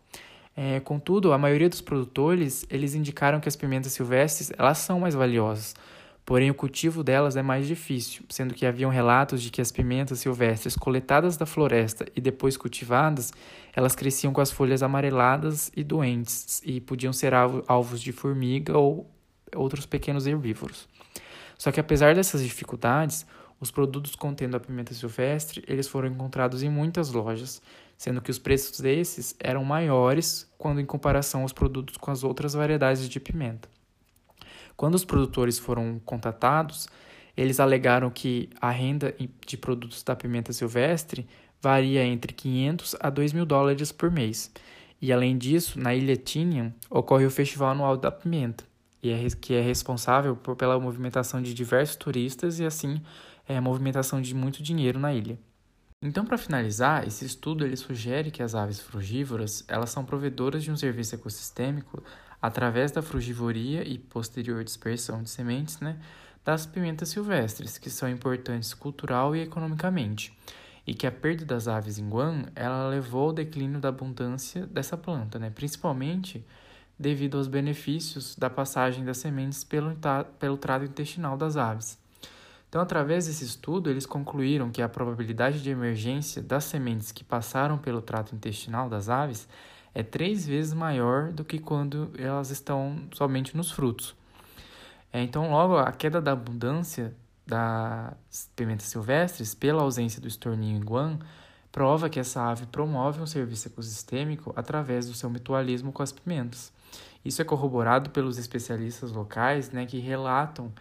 É, 0.56 0.78
contudo, 0.80 1.32
a 1.32 1.38
maioria 1.38 1.68
dos 1.68 1.80
produtores 1.80 2.64
eles 2.70 2.94
indicaram 2.94 3.40
que 3.40 3.48
as 3.48 3.56
pimentas 3.56 3.92
silvestres 3.92 4.52
elas 4.56 4.78
são 4.78 5.00
mais 5.00 5.14
valiosas, 5.14 5.74
Porém, 6.24 6.50
o 6.50 6.54
cultivo 6.54 7.04
delas 7.04 7.36
é 7.36 7.42
mais 7.42 7.66
difícil, 7.66 8.24
sendo 8.30 8.54
que 8.54 8.64
haviam 8.64 8.90
relatos 8.90 9.42
de 9.42 9.50
que 9.50 9.60
as 9.60 9.70
pimentas 9.70 10.20
silvestres 10.20 10.74
coletadas 10.74 11.36
da 11.36 11.44
floresta 11.44 12.06
e 12.16 12.20
depois 12.20 12.56
cultivadas, 12.56 13.30
elas 13.74 13.94
cresciam 13.94 14.32
com 14.32 14.40
as 14.40 14.50
folhas 14.50 14.82
amareladas 14.82 15.70
e 15.76 15.84
doentes 15.84 16.62
e 16.64 16.80
podiam 16.80 17.12
ser 17.12 17.34
alvos 17.34 18.00
de 18.00 18.10
formiga 18.10 18.78
ou 18.78 19.10
outros 19.54 19.84
pequenos 19.84 20.26
herbívoros. 20.26 20.88
Só 21.58 21.70
que 21.70 21.78
apesar 21.78 22.14
dessas 22.14 22.42
dificuldades, 22.42 23.26
os 23.60 23.70
produtos 23.70 24.16
contendo 24.16 24.56
a 24.56 24.60
pimenta 24.60 24.94
silvestre, 24.94 25.62
eles 25.68 25.86
foram 25.86 26.08
encontrados 26.08 26.62
em 26.62 26.70
muitas 26.70 27.10
lojas, 27.12 27.60
sendo 27.96 28.20
que 28.20 28.30
os 28.30 28.38
preços 28.38 28.80
desses 28.80 29.34
eram 29.38 29.64
maiores 29.64 30.50
quando 30.58 30.80
em 30.80 30.86
comparação 30.86 31.42
aos 31.42 31.52
produtos 31.52 31.96
com 31.96 32.10
as 32.10 32.24
outras 32.24 32.54
variedades 32.54 33.08
de 33.08 33.20
pimenta. 33.20 33.68
Quando 34.76 34.94
os 34.94 35.04
produtores 35.04 35.58
foram 35.58 36.00
contatados, 36.04 36.88
eles 37.36 37.60
alegaram 37.60 38.10
que 38.10 38.48
a 38.60 38.70
renda 38.70 39.14
de 39.46 39.56
produtos 39.56 40.02
da 40.02 40.14
pimenta 40.14 40.52
silvestre 40.52 41.26
varia 41.60 42.04
entre 42.04 42.32
500 42.32 42.96
a 43.00 43.10
2 43.10 43.32
mil 43.32 43.46
dólares 43.46 43.90
por 43.90 44.10
mês. 44.10 44.52
E 45.00 45.12
além 45.12 45.36
disso, 45.36 45.78
na 45.78 45.94
ilha 45.94 46.16
Tinian 46.16 46.72
ocorre 46.90 47.26
o 47.26 47.30
Festival 47.30 47.70
Anual 47.70 47.96
da 47.96 48.10
Pimenta, 48.10 48.64
é, 49.02 49.26
que 49.40 49.54
é 49.54 49.60
responsável 49.60 50.36
pela 50.36 50.78
movimentação 50.78 51.42
de 51.42 51.52
diversos 51.52 51.96
turistas 51.96 52.58
e 52.58 52.64
assim 52.64 53.00
é, 53.46 53.60
movimentação 53.60 54.20
de 54.20 54.34
muito 54.34 54.62
dinheiro 54.62 54.98
na 54.98 55.12
ilha. 55.12 55.38
Então, 56.06 56.26
para 56.26 56.36
finalizar, 56.36 57.08
esse 57.08 57.24
estudo 57.24 57.64
ele 57.64 57.78
sugere 57.78 58.30
que 58.30 58.42
as 58.42 58.54
aves 58.54 58.78
frugívoras 58.78 59.64
elas 59.66 59.88
são 59.88 60.04
provedoras 60.04 60.62
de 60.62 60.70
um 60.70 60.76
serviço 60.76 61.14
ecossistêmico 61.14 62.04
através 62.42 62.92
da 62.92 63.00
frugivoria 63.00 63.82
e 63.88 63.96
posterior 63.96 64.62
dispersão 64.62 65.22
de 65.22 65.30
sementes 65.30 65.80
né, 65.80 65.98
das 66.44 66.66
pimentas 66.66 67.08
silvestres, 67.08 67.78
que 67.78 67.88
são 67.88 68.06
importantes 68.06 68.74
cultural 68.74 69.34
e 69.34 69.40
economicamente, 69.40 70.38
e 70.86 70.92
que 70.92 71.06
a 71.06 71.10
perda 71.10 71.46
das 71.46 71.68
aves 71.68 71.96
em 71.96 72.06
Guam 72.06 72.44
ela 72.54 72.86
levou 72.90 73.28
ao 73.28 73.32
declínio 73.32 73.80
da 73.80 73.88
abundância 73.88 74.66
dessa 74.66 74.98
planta, 74.98 75.38
né, 75.38 75.48
principalmente 75.48 76.44
devido 76.98 77.38
aos 77.38 77.48
benefícios 77.48 78.36
da 78.36 78.50
passagem 78.50 79.06
das 79.06 79.16
sementes 79.16 79.64
pelo, 79.64 79.96
pelo 80.38 80.58
trato 80.58 80.84
intestinal 80.84 81.38
das 81.38 81.56
aves. 81.56 82.03
Então, 82.74 82.82
através 82.82 83.28
desse 83.28 83.44
estudo, 83.44 83.88
eles 83.88 84.04
concluíram 84.04 84.68
que 84.68 84.82
a 84.82 84.88
probabilidade 84.88 85.62
de 85.62 85.70
emergência 85.70 86.42
das 86.42 86.64
sementes 86.64 87.12
que 87.12 87.22
passaram 87.22 87.78
pelo 87.78 88.02
trato 88.02 88.34
intestinal 88.34 88.88
das 88.88 89.08
aves 89.08 89.46
é 89.94 90.02
três 90.02 90.44
vezes 90.44 90.74
maior 90.74 91.30
do 91.30 91.44
que 91.44 91.60
quando 91.60 92.10
elas 92.18 92.50
estão 92.50 92.96
somente 93.12 93.56
nos 93.56 93.70
frutos. 93.70 94.16
É, 95.12 95.22
então, 95.22 95.52
logo, 95.52 95.76
a 95.76 95.92
queda 95.92 96.20
da 96.20 96.32
abundância 96.32 97.14
das 97.46 98.50
pimentas 98.56 98.88
silvestres 98.88 99.54
pela 99.54 99.82
ausência 99.82 100.20
do 100.20 100.26
estorninho 100.26 100.76
em 100.76 100.84
Guam 100.84 101.20
prova 101.70 102.10
que 102.10 102.18
essa 102.18 102.42
ave 102.42 102.66
promove 102.66 103.22
um 103.22 103.26
serviço 103.26 103.68
ecossistêmico 103.68 104.52
através 104.56 105.06
do 105.06 105.14
seu 105.14 105.30
mutualismo 105.30 105.92
com 105.92 106.02
as 106.02 106.10
pimentas. 106.10 106.72
Isso 107.24 107.40
é 107.40 107.44
corroborado 107.44 108.10
pelos 108.10 108.36
especialistas 108.36 109.12
locais, 109.12 109.70
né, 109.70 109.86
que 109.86 110.00
relatam 110.00 110.72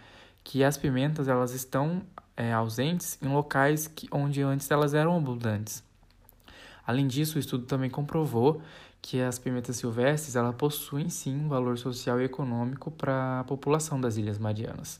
que 0.43 0.63
as 0.63 0.77
pimentas 0.77 1.27
elas 1.27 1.53
estão 1.53 2.01
é, 2.35 2.51
ausentes 2.51 3.17
em 3.21 3.27
locais 3.27 3.87
que, 3.87 4.07
onde 4.11 4.41
antes 4.41 4.69
elas 4.69 4.93
eram 4.93 5.15
abundantes. 5.15 5.83
Além 6.85 7.07
disso, 7.07 7.37
o 7.37 7.39
estudo 7.39 7.65
também 7.65 7.89
comprovou 7.89 8.61
que 9.01 9.21
as 9.21 9.37
pimentas 9.37 9.77
silvestres 9.77 10.35
ela 10.35 10.53
possuem 10.53 11.09
sim 11.09 11.35
um 11.35 11.47
valor 11.47 11.77
social 11.77 12.21
e 12.21 12.25
econômico 12.25 12.91
para 12.91 13.41
a 13.41 13.43
população 13.43 13.99
das 13.99 14.17
Ilhas 14.17 14.37
Marianas. 14.37 14.99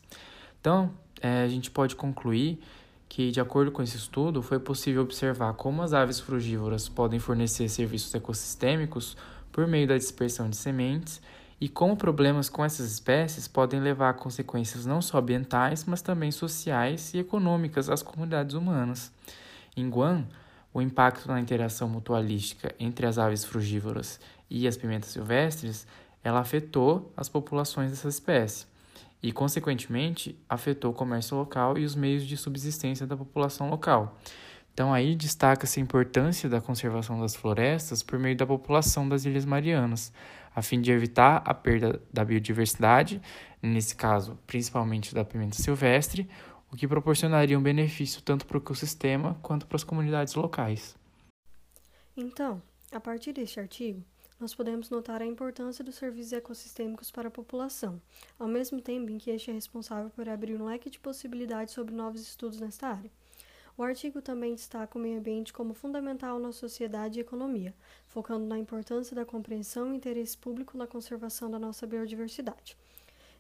Então, 0.60 0.92
é, 1.22 1.44
a 1.44 1.48
gente 1.48 1.72
pode 1.72 1.96
concluir 1.96 2.60
que, 3.08 3.32
de 3.32 3.40
acordo 3.40 3.72
com 3.72 3.82
esse 3.82 3.96
estudo, 3.96 4.42
foi 4.42 4.60
possível 4.60 5.04
observar 5.04 5.54
como 5.54 5.82
as 5.82 5.94
aves 5.94 6.20
frugívoras 6.20 6.90
podem 6.90 7.20
fornecer 7.20 7.70
serviços 7.70 8.14
ecossistêmicos 8.14 9.16
por 9.52 9.68
meio 9.68 9.88
da 9.88 9.98
dispersão 9.98 10.50
de 10.50 10.58
sementes 10.58 11.22
e 11.60 11.70
como 11.70 11.96
problemas 11.96 12.50
com 12.50 12.64
essas 12.64 12.92
espécies 12.92 13.48
podem 13.48 13.80
levar 13.80 14.10
a 14.10 14.14
consequências 14.14 14.86
não 14.86 15.02
só 15.02 15.20
ambientais, 15.20 15.86
mas 15.86 16.02
também 16.02 16.32
sociais 16.32 17.14
e 17.14 17.20
econômicas 17.20 17.90
às 17.90 18.04
comunidades 18.04 18.56
humanas. 18.56 19.12
Em 19.76 19.90
Guam, 19.90 20.28
o 20.74 20.82
impacto 20.82 21.28
na 21.28 21.40
interação 21.40 21.88
mutualística 21.88 22.74
entre 22.80 23.06
as 23.06 23.18
aves 23.18 23.46
frugívoras 23.46 24.20
e 24.50 24.68
as 24.68 24.76
pimentas 24.76 25.10
silvestres, 25.12 25.88
ela 26.24 26.40
afetou 26.40 27.12
as 27.16 27.30
populações 27.30 27.92
dessa 27.92 28.08
espécie 28.08 28.66
e, 29.22 29.32
consequentemente, 29.32 30.38
afetou 30.50 30.92
o 30.92 30.94
comércio 30.94 31.38
local 31.38 31.78
e 31.78 31.86
os 31.86 31.96
meios 31.96 32.26
de 32.26 32.36
subsistência 32.36 33.08
da 33.08 33.16
população 33.16 33.70
local. 33.70 34.18
Então, 34.74 34.92
aí 34.92 35.16
destaca-se 35.16 35.80
a 35.80 35.84
importância 35.84 36.50
da 36.50 36.60
conservação 36.60 37.20
das 37.20 37.36
florestas 37.36 38.02
por 38.02 38.18
meio 38.18 38.36
da 38.36 38.46
população 38.46 39.08
das 39.08 39.24
Ilhas 39.24 39.46
Marianas, 39.46 40.12
a 40.56 40.62
fim 40.62 40.82
de 40.82 40.92
evitar 40.92 41.42
a 41.46 41.54
perda 41.54 42.02
da 42.12 42.24
biodiversidade, 42.24 43.22
nesse 43.62 43.96
caso, 43.96 44.38
principalmente 44.46 45.14
da 45.14 45.26
pimenta 45.26 45.56
silvestre, 45.56 46.30
o 46.72 46.76
que 46.76 46.88
proporcionaria 46.88 47.58
um 47.58 47.62
benefício 47.62 48.22
tanto 48.22 48.46
para 48.46 48.58
o 48.58 48.62
ecossistema 48.62 49.38
quanto 49.42 49.68
para 49.68 49.76
as 49.76 49.84
comunidades 49.84 50.34
locais. 50.34 50.96
Então, 52.16 52.62
a 52.92 53.00
partir 53.00 53.34
deste 53.34 53.60
artigo, 53.60 54.04
nós 54.40 54.54
podemos 54.54 54.90
notar 54.90 55.22
a 55.22 55.26
importância 55.26 55.84
dos 55.84 55.96
serviços 55.96 56.34
ecossistêmicos 56.34 57.10
para 57.10 57.28
a 57.28 57.32
população, 57.32 58.02
ao 58.38 58.48
mesmo 58.48 58.82
tempo 58.82 59.10
em 59.10 59.18
que 59.18 59.30
este 59.30 59.52
é 59.52 59.54
responsável 59.54 60.10
por 60.10 60.28
abrir 60.28 60.60
um 60.60 60.66
leque 60.66 60.90
de 60.90 61.00
possibilidades 61.00 61.74
sobre 61.74 61.94
novos 61.96 62.22
estudos 62.22 62.60
nesta 62.60 62.88
área. 62.88 63.12
O 63.76 63.82
artigo 63.82 64.22
também 64.22 64.54
destaca 64.54 64.98
o 64.98 65.02
meio 65.02 65.18
ambiente 65.18 65.52
como 65.52 65.74
fundamental 65.74 66.38
na 66.38 66.52
sociedade 66.52 67.18
e 67.18 67.22
economia, 67.22 67.74
focando 68.08 68.46
na 68.46 68.60
importância 68.60 69.16
da 69.16 69.26
compreensão 69.26 69.92
e 69.92 69.98
interesse 69.98 70.38
público 70.38 70.78
na 70.78 70.86
conservação 70.86 71.50
da 71.50 71.58
nossa 71.58 71.88
biodiversidade. 71.88 72.78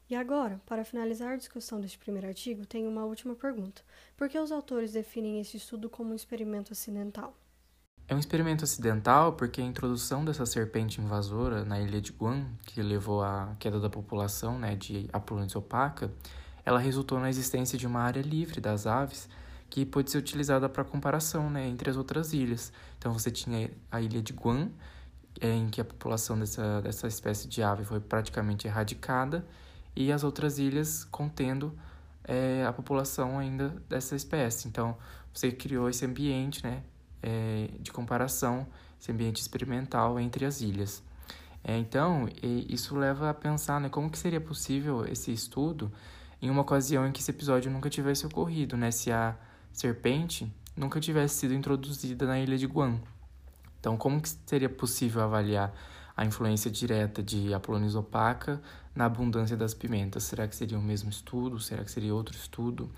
E 0.10 0.16
agora, 0.16 0.60
para 0.66 0.84
finalizar 0.84 1.34
a 1.34 1.38
discussão 1.38 1.80
deste 1.80 2.00
primeiro 2.00 2.28
artigo, 2.28 2.66
tenho 2.66 2.90
uma 2.90 3.06
última 3.06 3.36
pergunta. 3.36 3.84
Por 4.18 4.28
que 4.28 4.38
os 4.40 4.52
autores 4.52 4.92
definem 4.92 5.40
este 5.40 5.58
estudo 5.58 5.90
como 5.90 6.12
um 6.12 6.16
experimento 6.16 6.74
acidental? 6.74 7.36
É 8.08 8.14
um 8.14 8.20
experimento 8.20 8.64
acidental 8.64 9.34
porque 9.34 9.62
a 9.62 9.64
introdução 9.64 10.26
dessa 10.26 10.46
serpente 10.46 11.00
invasora 11.00 11.64
na 11.64 11.80
ilha 11.80 12.02
de 12.02 12.12
Guam, 12.12 12.46
que 12.66 12.82
levou 12.82 13.24
à 13.24 13.56
queda 13.60 13.80
da 13.80 13.90
população 13.90 14.60
né, 14.60 14.76
de 14.76 15.08
Apulônis 15.14 15.56
opaca, 15.56 16.12
ela 16.66 16.80
resultou 16.80 17.20
na 17.20 17.30
existência 17.30 17.78
de 17.78 17.88
uma 17.88 18.02
área 18.02 18.22
livre 18.22 18.60
das 18.60 18.86
aves 18.86 19.30
que 19.74 19.88
pôde 19.88 20.12
ser 20.12 20.20
utilizada 20.20 20.70
para 20.70 20.84
comparação 20.84 21.50
né, 21.50 21.68
entre 21.68 21.90
as 21.90 21.98
outras 21.98 22.32
ilhas. 22.32 22.72
Então 23.00 23.12
você 23.12 23.32
tinha 23.32 23.72
a 23.92 24.00
ilha 24.00 24.22
de 24.22 24.32
Guam, 24.32 24.70
em 25.42 25.68
que 25.68 25.82
a 25.82 25.84
população 25.84 26.38
dessa, 26.38 26.80
dessa 26.80 27.08
espécie 27.08 27.48
de 27.48 27.64
ave 27.64 27.84
foi 27.84 28.00
praticamente 28.00 28.68
erradicada, 28.68 29.44
e 29.96 30.12
as 30.12 30.24
outras 30.24 30.60
ilhas 30.60 31.04
contendo 31.06 31.76
é, 32.24 32.64
a 32.68 32.72
população 32.72 33.40
ainda 33.40 33.70
dessa 33.90 34.16
espécie. 34.16 34.68
Então, 34.68 34.96
você 35.34 35.52
criou 35.52 35.90
esse 35.90 36.06
ambiente 36.06 36.64
né, 36.64 36.84
é, 37.24 37.70
de 37.80 37.92
comparação, 37.92 38.68
esse 39.02 39.12
ambiente 39.12 39.42
experimental 39.42 40.20
entre 40.20 40.46
as 40.46 40.62
ilhas. 40.62 41.02
É, 41.64 41.76
então, 41.80 42.30
isso 42.44 42.96
leva 42.96 43.32
a 43.32 43.34
pensar 43.34 43.82
né, 43.82 43.90
como 43.90 44.08
que 44.12 44.20
seria 44.20 44.40
possível 44.40 45.04
esse 45.08 45.34
estudo 45.34 45.92
em 46.40 46.52
uma 46.52 46.62
ocasião 46.62 47.08
em 47.08 47.12
que 47.12 47.22
esse 47.22 47.32
episódio 47.32 47.72
nunca 47.72 47.90
tivesse 47.90 48.24
ocorrido, 48.28 48.78
né, 48.78 48.92
se 48.92 49.12
a 49.12 49.36
serpente 49.74 50.52
nunca 50.76 51.00
tivesse 51.00 51.36
sido 51.36 51.54
introduzida 51.54 52.26
na 52.26 52.40
ilha 52.40 52.58
de 52.58 52.66
Guam. 52.66 53.02
Então, 53.80 53.98
como 53.98 54.22
que 54.22 54.30
seria 54.46 54.70
possível 54.70 55.22
avaliar 55.22 55.74
a 56.16 56.26
influência 56.26 56.70
direta 56.70 57.22
de 57.24 57.54
Apolonis 57.54 57.96
opaca 57.96 58.62
na 58.96 59.06
abundância 59.06 59.58
das 59.58 59.74
pimentas. 59.74 60.24
Será 60.24 60.48
que 60.48 60.56
seria 60.56 60.78
o 60.78 60.82
mesmo 60.82 61.10
estudo? 61.10 61.60
Será 61.60 61.84
que 61.84 61.92
seria 61.92 62.14
outro 62.14 62.36
estudo? 62.36 62.90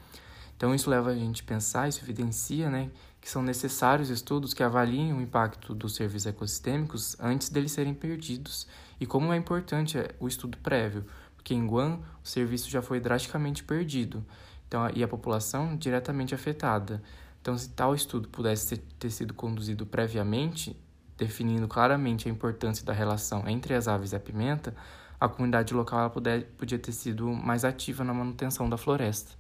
Então, 0.56 0.74
isso 0.74 0.90
leva 0.90 1.10
a 1.10 1.16
gente 1.16 1.42
a 1.42 1.46
pensar, 1.46 1.88
isso 1.88 2.04
evidencia 2.04 2.70
né, 2.70 2.90
que 3.20 3.30
são 3.30 3.42
necessários 3.42 4.10
estudos 4.10 4.54
que 4.54 4.64
avaliem 4.64 5.14
o 5.14 5.22
impacto 5.22 5.74
dos 5.74 5.96
serviços 5.96 6.28
ecossistêmicos 6.28 7.18
antes 7.20 7.50
deles 7.50 7.74
serem 7.74 7.94
perdidos 7.94 8.68
e 9.00 9.06
como 9.06 9.34
é 9.34 9.38
importante 9.38 9.98
é, 9.98 10.16
o 10.18 10.30
estudo 10.30 10.58
prévio, 10.60 11.06
porque 11.36 11.54
em 11.54 11.68
Guam 11.68 12.00
o 12.24 12.28
serviço 12.28 12.70
já 12.70 12.82
foi 12.82 13.02
drasticamente 13.02 13.66
perdido 13.66 14.26
então, 14.68 14.90
e 14.94 15.04
a 15.04 15.08
população 15.08 15.76
diretamente 15.76 16.34
afetada. 16.34 17.02
Então, 17.42 17.58
se 17.58 17.70
tal 17.70 17.94
estudo 17.94 18.28
pudesse 18.30 18.78
ter 18.78 19.10
sido 19.10 19.34
conduzido 19.34 19.86
previamente, 19.86 20.76
definindo 21.18 21.68
claramente 21.68 22.28
a 22.28 22.32
importância 22.32 22.86
da 22.86 22.94
relação 22.94 23.48
entre 23.48 23.74
as 23.74 23.88
aves 23.88 24.12
e 24.12 24.16
a 24.16 24.20
pimenta, 24.20 24.76
a 25.20 25.30
comunidade 25.30 25.74
local 25.74 26.10
puder, 26.10 26.46
podia 26.58 26.80
ter 26.80 26.92
sido 26.92 27.28
mais 27.28 27.64
ativa 27.64 28.04
na 28.04 28.14
manutenção 28.14 28.70
da 28.70 28.78
floresta. 28.78 29.32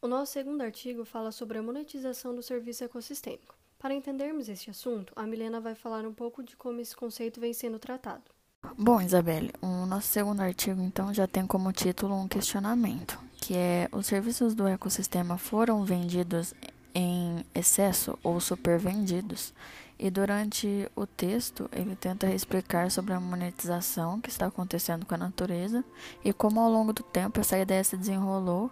O 0.00 0.06
nosso 0.06 0.32
segundo 0.32 0.62
artigo 0.62 1.04
fala 1.04 1.32
sobre 1.32 1.58
a 1.58 1.62
monetização 1.62 2.34
do 2.34 2.42
serviço 2.42 2.84
ecossistêmico. 2.84 3.56
Para 3.78 3.94
entendermos 3.94 4.48
este 4.48 4.70
assunto, 4.70 5.12
a 5.14 5.26
Milena 5.26 5.60
vai 5.60 5.74
falar 5.74 6.04
um 6.04 6.12
pouco 6.12 6.42
de 6.42 6.56
como 6.56 6.80
esse 6.80 6.96
conceito 6.96 7.40
vem 7.40 7.52
sendo 7.52 7.78
tratado. 7.78 8.37
Bom, 8.80 9.00
Isabelle, 9.00 9.50
o 9.60 9.86
nosso 9.86 10.06
segundo 10.06 10.40
artigo 10.40 10.80
então 10.80 11.12
já 11.12 11.26
tem 11.26 11.44
como 11.44 11.72
título 11.72 12.14
um 12.14 12.28
questionamento, 12.28 13.18
que 13.40 13.56
é: 13.56 13.88
os 13.90 14.06
serviços 14.06 14.54
do 14.54 14.68
ecossistema 14.68 15.36
foram 15.36 15.84
vendidos 15.84 16.54
em 16.94 17.44
excesso 17.52 18.16
ou 18.22 18.38
supervendidos? 18.38 19.52
E 19.98 20.08
durante 20.10 20.88
o 20.94 21.08
texto, 21.08 21.68
ele 21.72 21.96
tenta 21.96 22.32
explicar 22.32 22.88
sobre 22.88 23.12
a 23.12 23.18
monetização 23.18 24.20
que 24.20 24.28
está 24.28 24.46
acontecendo 24.46 25.04
com 25.04 25.16
a 25.16 25.18
natureza 25.18 25.84
e 26.24 26.32
como 26.32 26.60
ao 26.60 26.70
longo 26.70 26.92
do 26.92 27.02
tempo 27.02 27.40
essa 27.40 27.58
ideia 27.58 27.82
se 27.82 27.96
desenrolou 27.96 28.70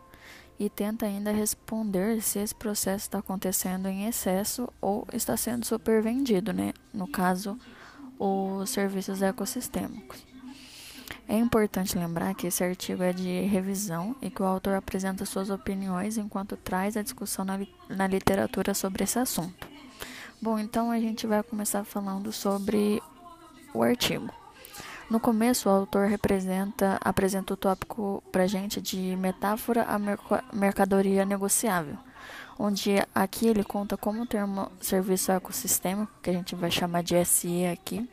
e 0.57 0.71
tenta 0.71 1.05
ainda 1.07 1.33
responder 1.33 2.23
se 2.23 2.39
esse 2.39 2.55
processo 2.55 3.07
está 3.07 3.19
acontecendo 3.19 3.89
em 3.89 4.07
excesso 4.07 4.69
ou 4.81 5.05
está 5.13 5.37
sendo 5.37 5.67
supervendido, 5.67 6.53
né? 6.53 6.73
No 6.95 7.09
caso, 7.09 7.59
os 8.19 8.71
serviços 8.71 9.23
ecossistêmicos. 9.23 10.25
É 11.29 11.37
importante 11.37 11.99
lembrar 11.99 12.35
que 12.35 12.47
esse 12.47 12.63
artigo 12.63 13.03
é 13.03 13.13
de 13.13 13.41
revisão 13.43 14.15
e 14.23 14.31
que 14.31 14.43
o 14.43 14.47
autor 14.47 14.75
apresenta 14.75 15.25
suas 15.25 15.51
opiniões 15.51 16.17
enquanto 16.17 16.57
traz 16.57 16.97
a 16.97 17.03
discussão 17.03 17.45
na, 17.45 17.59
na 17.89 18.07
literatura 18.07 18.75
sobre 18.75 19.03
esse 19.03 19.19
assunto. 19.19 19.69
Bom, 20.41 20.59
então 20.59 20.91
a 20.91 21.01
gente 21.01 21.27
vai 21.27 21.43
começar 21.43 21.83
falando 21.85 22.31
sobre 22.31 23.03
o 23.75 23.83
artigo. 23.83 24.31
No 25.11 25.19
começo, 25.19 25.69
o 25.69 25.73
autor 25.73 26.09
representa, 26.09 26.99
apresenta 27.01 27.55
o 27.55 27.57
tópico 27.57 28.23
para 28.31 28.47
gente 28.47 28.81
de 28.81 29.17
metáfora 29.17 29.85
à 29.85 29.99
mercadoria 30.53 31.25
negociável, 31.25 31.97
onde 32.59 32.95
aqui 33.15 33.47
ele 33.47 33.65
conta 33.65 33.97
como 33.97 34.23
o 34.23 34.27
termo 34.27 34.71
serviço 34.81 35.33
ecossistêmico, 35.33 36.13
que 36.23 36.31
a 36.31 36.33
gente 36.33 36.55
vai 36.55 36.71
chamar 36.71 37.03
de 37.03 37.23
SE 37.25 37.67
aqui, 37.67 38.09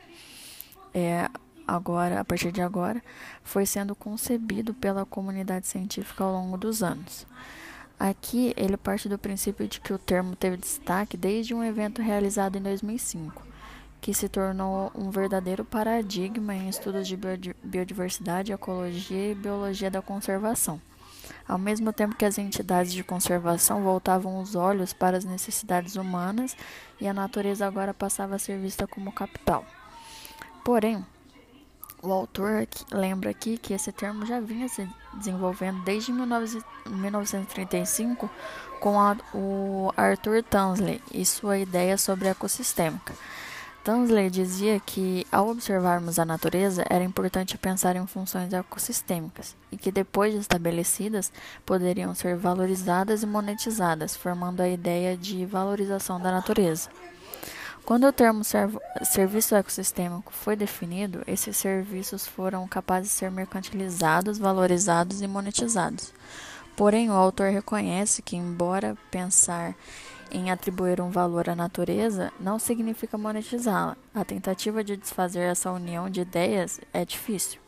é, 0.92 1.28
agora, 1.66 2.20
a 2.20 2.24
partir 2.24 2.52
de 2.52 2.60
agora, 2.60 3.02
foi 3.42 3.66
sendo 3.66 3.94
concebido 3.94 4.74
pela 4.74 5.04
comunidade 5.04 5.66
científica 5.66 6.24
ao 6.24 6.32
longo 6.32 6.56
dos 6.56 6.82
anos. 6.82 7.26
Aqui 7.98 8.52
ele 8.56 8.76
parte 8.76 9.08
do 9.08 9.18
princípio 9.18 9.66
de 9.68 9.80
que 9.80 9.92
o 9.92 9.98
termo 9.98 10.34
teve 10.36 10.56
destaque 10.56 11.16
desde 11.16 11.54
um 11.54 11.62
evento 11.62 12.02
realizado 12.02 12.56
em 12.56 12.62
2005, 12.62 13.42
que 14.00 14.12
se 14.12 14.28
tornou 14.28 14.90
um 14.94 15.10
verdadeiro 15.10 15.64
paradigma 15.64 16.54
em 16.54 16.68
estudos 16.68 17.06
de 17.06 17.16
biodiversidade, 17.62 18.52
ecologia 18.52 19.30
e 19.30 19.34
biologia 19.34 19.90
da 19.90 20.02
conservação. 20.02 20.80
Ao 21.46 21.58
mesmo 21.58 21.92
tempo 21.92 22.16
que 22.16 22.24
as 22.24 22.38
entidades 22.38 22.92
de 22.92 23.04
conservação 23.04 23.82
voltavam 23.82 24.40
os 24.40 24.54
olhos 24.54 24.92
para 24.92 25.16
as 25.16 25.24
necessidades 25.24 25.96
humanas 25.96 26.56
e 27.00 27.06
a 27.06 27.12
natureza 27.12 27.66
agora 27.66 27.92
passava 27.92 28.36
a 28.36 28.38
ser 28.38 28.58
vista 28.58 28.86
como 28.86 29.12
capital. 29.12 29.64
Porém, 30.64 31.04
o 32.02 32.12
autor 32.12 32.66
lembra 32.92 33.30
aqui 33.30 33.56
que 33.56 33.72
esse 33.72 33.90
termo 33.90 34.26
já 34.26 34.40
vinha 34.40 34.68
se 34.68 34.86
desenvolvendo 35.14 35.82
desde 35.84 36.12
1935 36.12 38.28
com 38.80 39.00
a, 39.00 39.16
o 39.32 39.90
Arthur 39.96 40.42
Tansley 40.42 41.00
e 41.12 41.24
sua 41.24 41.58
ideia 41.58 41.96
sobre 41.96 42.28
ecossistêmica. 42.28 43.14
Tansley 43.84 44.30
dizia 44.30 44.80
que, 44.80 45.26
ao 45.30 45.50
observarmos 45.50 46.18
a 46.18 46.24
natureza, 46.24 46.86
era 46.88 47.04
importante 47.04 47.58
pensar 47.58 47.94
em 47.96 48.06
funções 48.06 48.50
ecossistêmicas 48.50 49.54
e 49.70 49.76
que, 49.76 49.92
depois 49.92 50.32
de 50.32 50.40
estabelecidas, 50.40 51.30
poderiam 51.66 52.14
ser 52.14 52.34
valorizadas 52.34 53.22
e 53.22 53.26
monetizadas, 53.26 54.16
formando 54.16 54.62
a 54.62 54.68
ideia 54.70 55.18
de 55.18 55.44
valorização 55.44 56.18
da 56.18 56.32
natureza. 56.32 56.88
Quando 57.84 58.06
o 58.06 58.12
termo 58.12 58.42
serviço 59.02 59.54
ecossistêmico 59.54 60.32
foi 60.32 60.56
definido, 60.56 61.22
esses 61.26 61.54
serviços 61.54 62.26
foram 62.26 62.66
capazes 62.66 63.10
de 63.10 63.16
ser 63.16 63.30
mercantilizados, 63.30 64.38
valorizados 64.38 65.20
e 65.20 65.26
monetizados. 65.26 66.10
Porém, 66.74 67.10
o 67.10 67.12
autor 67.12 67.50
reconhece 67.50 68.22
que, 68.22 68.34
embora 68.34 68.96
pensar 69.10 69.76
em 70.30 70.50
atribuir 70.50 71.00
um 71.00 71.10
valor 71.10 71.48
à 71.48 71.54
natureza 71.54 72.32
não 72.40 72.58
significa 72.58 73.18
monetizá-la. 73.18 73.96
A 74.14 74.24
tentativa 74.24 74.82
de 74.82 74.96
desfazer 74.96 75.40
essa 75.40 75.70
união 75.70 76.08
de 76.08 76.20
ideias 76.20 76.80
é 76.92 77.04
difícil. 77.04 77.60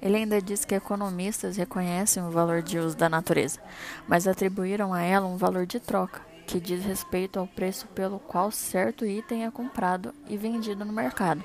Ele 0.00 0.16
ainda 0.16 0.40
diz 0.40 0.64
que 0.64 0.74
economistas 0.74 1.56
reconhecem 1.56 2.22
o 2.22 2.30
valor 2.30 2.62
de 2.62 2.78
uso 2.78 2.96
da 2.96 3.08
natureza, 3.08 3.60
mas 4.06 4.26
atribuíram 4.26 4.92
a 4.92 5.00
ela 5.00 5.26
um 5.26 5.36
valor 5.36 5.66
de 5.66 5.80
troca 5.80 6.20
que 6.46 6.60
diz 6.60 6.84
respeito 6.84 7.38
ao 7.38 7.46
preço 7.46 7.86
pelo 7.88 8.18
qual 8.18 8.50
certo 8.50 9.06
item 9.06 9.44
é 9.44 9.50
comprado 9.50 10.14
e 10.28 10.36
vendido 10.36 10.84
no 10.84 10.92
mercado. 10.92 11.42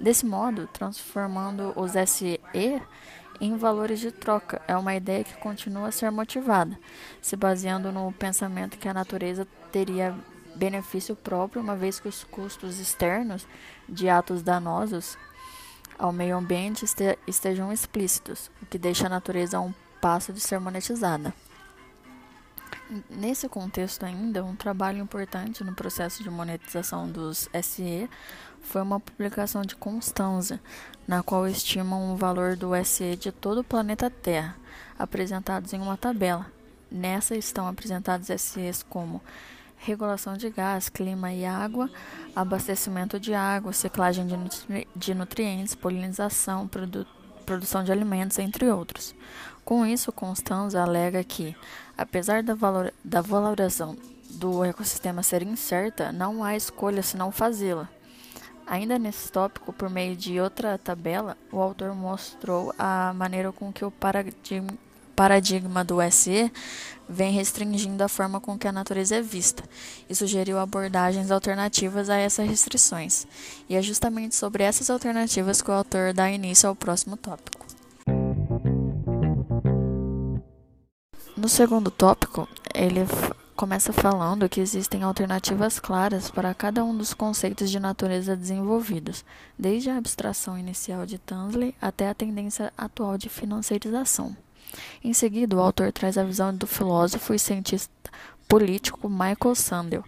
Desse 0.00 0.26
modo, 0.26 0.68
transformando 0.72 1.72
os 1.76 1.92
SE 2.08 2.40
em 3.40 3.56
valores 3.56 4.00
de 4.00 4.10
troca, 4.10 4.62
é 4.66 4.76
uma 4.76 4.94
ideia 4.94 5.24
que 5.24 5.34
continua 5.34 5.88
a 5.88 5.92
ser 5.92 6.10
motivada, 6.10 6.78
se 7.20 7.36
baseando 7.36 7.92
no 7.92 8.12
pensamento 8.12 8.78
que 8.78 8.88
a 8.88 8.94
natureza 8.94 9.46
teria 9.70 10.14
benefício 10.54 11.14
próprio, 11.14 11.62
uma 11.62 11.76
vez 11.76 12.00
que 12.00 12.08
os 12.08 12.24
custos 12.24 12.78
externos 12.78 13.46
de 13.88 14.08
atos 14.08 14.42
danosos 14.42 15.18
ao 15.98 16.12
meio 16.12 16.36
ambiente 16.36 16.84
estejam 17.26 17.72
explícitos, 17.72 18.50
o 18.62 18.66
que 18.66 18.78
deixa 18.78 19.06
a 19.06 19.10
natureza 19.10 19.58
a 19.58 19.60
um 19.60 19.72
passo 20.00 20.32
de 20.32 20.40
ser 20.40 20.58
monetizada. 20.58 21.32
Nesse 23.10 23.48
contexto 23.48 24.04
ainda, 24.04 24.44
um 24.44 24.54
trabalho 24.54 25.02
importante 25.02 25.64
no 25.64 25.74
processo 25.74 26.22
de 26.22 26.30
monetização 26.30 27.10
dos 27.10 27.48
SE 27.62 28.08
foi 28.60 28.80
uma 28.80 29.00
publicação 29.00 29.62
de 29.62 29.74
Constanza, 29.74 30.60
na 31.06 31.20
qual 31.20 31.48
estimam 31.48 32.12
o 32.12 32.16
valor 32.16 32.54
do 32.54 32.70
SE 32.84 33.16
de 33.16 33.32
todo 33.32 33.62
o 33.62 33.64
planeta 33.64 34.08
Terra, 34.08 34.56
apresentados 34.96 35.72
em 35.72 35.80
uma 35.80 35.96
tabela. 35.96 36.46
Nessa 36.88 37.34
estão 37.34 37.66
apresentados 37.66 38.28
SEs 38.40 38.84
como 38.84 39.20
regulação 39.78 40.36
de 40.36 40.48
gás, 40.48 40.88
clima 40.88 41.32
e 41.32 41.44
água, 41.44 41.90
abastecimento 42.36 43.18
de 43.18 43.34
água, 43.34 43.72
ciclagem 43.72 44.28
de, 44.28 44.36
nutri 44.36 44.88
de 44.94 45.12
nutrientes, 45.12 45.74
polinização, 45.74 46.68
produ 46.68 47.04
produção 47.44 47.84
de 47.84 47.92
alimentos, 47.92 48.40
entre 48.40 48.68
outros. 48.68 49.14
Com 49.66 49.84
isso, 49.84 50.12
Constanza 50.12 50.80
alega 50.80 51.24
que, 51.24 51.56
apesar 51.98 52.40
da, 52.40 52.54
valor, 52.54 52.94
da 53.02 53.20
valoração 53.20 53.96
do 54.30 54.64
ecossistema 54.64 55.24
ser 55.24 55.42
incerta, 55.42 56.12
não 56.12 56.44
há 56.44 56.54
escolha 56.54 57.02
senão 57.02 57.32
fazê-la. 57.32 57.88
Ainda 58.64 58.96
nesse 58.96 59.30
tópico, 59.32 59.72
por 59.72 59.90
meio 59.90 60.14
de 60.14 60.38
outra 60.40 60.78
tabela, 60.78 61.36
o 61.50 61.60
autor 61.60 61.92
mostrou 61.96 62.72
a 62.78 63.12
maneira 63.12 63.50
com 63.50 63.72
que 63.72 63.84
o 63.84 63.90
paradigma, 63.90 64.78
paradigma 65.16 65.82
do 65.82 65.96
SE 66.12 66.48
vem 67.08 67.32
restringindo 67.32 68.04
a 68.04 68.08
forma 68.08 68.40
com 68.40 68.56
que 68.56 68.68
a 68.68 68.72
natureza 68.72 69.16
é 69.16 69.20
vista 69.20 69.64
e 70.08 70.14
sugeriu 70.14 70.60
abordagens 70.60 71.32
alternativas 71.32 72.08
a 72.08 72.14
essas 72.14 72.48
restrições. 72.48 73.26
E 73.68 73.74
é 73.74 73.82
justamente 73.82 74.36
sobre 74.36 74.62
essas 74.62 74.90
alternativas 74.90 75.60
que 75.60 75.72
o 75.72 75.74
autor 75.74 76.12
dá 76.12 76.30
início 76.30 76.68
ao 76.68 76.76
próximo 76.76 77.16
tópico. 77.16 77.65
No 81.46 81.50
segundo 81.50 81.92
tópico, 81.92 82.48
ele 82.74 83.02
começa 83.54 83.92
falando 83.92 84.48
que 84.48 84.60
existem 84.60 85.04
alternativas 85.04 85.78
claras 85.78 86.28
para 86.28 86.52
cada 86.52 86.82
um 86.84 86.96
dos 86.96 87.14
conceitos 87.14 87.70
de 87.70 87.78
natureza 87.78 88.34
desenvolvidos, 88.34 89.24
desde 89.56 89.88
a 89.88 89.96
abstração 89.96 90.58
inicial 90.58 91.06
de 91.06 91.18
Tansley 91.18 91.72
até 91.80 92.08
a 92.08 92.14
tendência 92.14 92.72
atual 92.76 93.16
de 93.16 93.28
financiarização. 93.28 94.36
Em 95.04 95.12
seguida, 95.12 95.54
o 95.54 95.60
autor 95.60 95.92
traz 95.92 96.18
a 96.18 96.24
visão 96.24 96.52
do 96.52 96.66
filósofo 96.66 97.32
e 97.32 97.38
cientista 97.38 97.92
político 98.48 99.08
Michael 99.08 99.54
Sandel, 99.54 100.04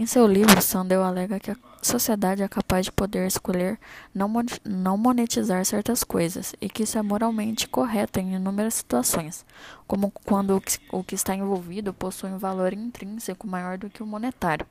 em 0.00 0.06
seu 0.06 0.26
livro, 0.26 0.62
Sandel 0.62 1.04
alega 1.04 1.38
que 1.38 1.50
a 1.50 1.56
sociedade 1.82 2.42
é 2.42 2.48
capaz 2.48 2.86
de 2.86 2.92
poder 2.92 3.26
escolher 3.26 3.78
não 4.14 4.98
monetizar 4.98 5.64
certas 5.64 6.04
coisas 6.04 6.54
e 6.60 6.68
que 6.68 6.82
isso 6.82 6.98
é 6.98 7.02
moralmente 7.02 7.66
correto 7.66 8.20
em 8.20 8.34
inúmeras 8.34 8.74
situações, 8.74 9.46
como 9.86 10.12
quando 10.24 10.62
o 10.92 11.02
que 11.02 11.14
está 11.14 11.34
envolvido 11.34 11.94
possui 11.94 12.30
um 12.30 12.38
valor 12.38 12.72
intrínseco 12.72 13.46
maior 13.46 13.78
do 13.78 13.88
que 13.88 14.02
o 14.02 14.06
monetário. 14.06 14.66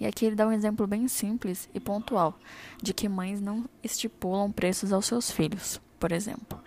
E 0.00 0.06
aqui 0.06 0.24
ele 0.24 0.36
dá 0.36 0.46
um 0.46 0.52
exemplo 0.52 0.86
bem 0.86 1.06
simples 1.08 1.68
e 1.74 1.80
pontual 1.80 2.38
de 2.82 2.94
que 2.94 3.08
mães 3.08 3.40
não 3.40 3.64
estipulam 3.82 4.50
preços 4.50 4.92
aos 4.92 5.06
seus 5.06 5.30
filhos, 5.30 5.80
por 5.98 6.12
exemplo. 6.12 6.58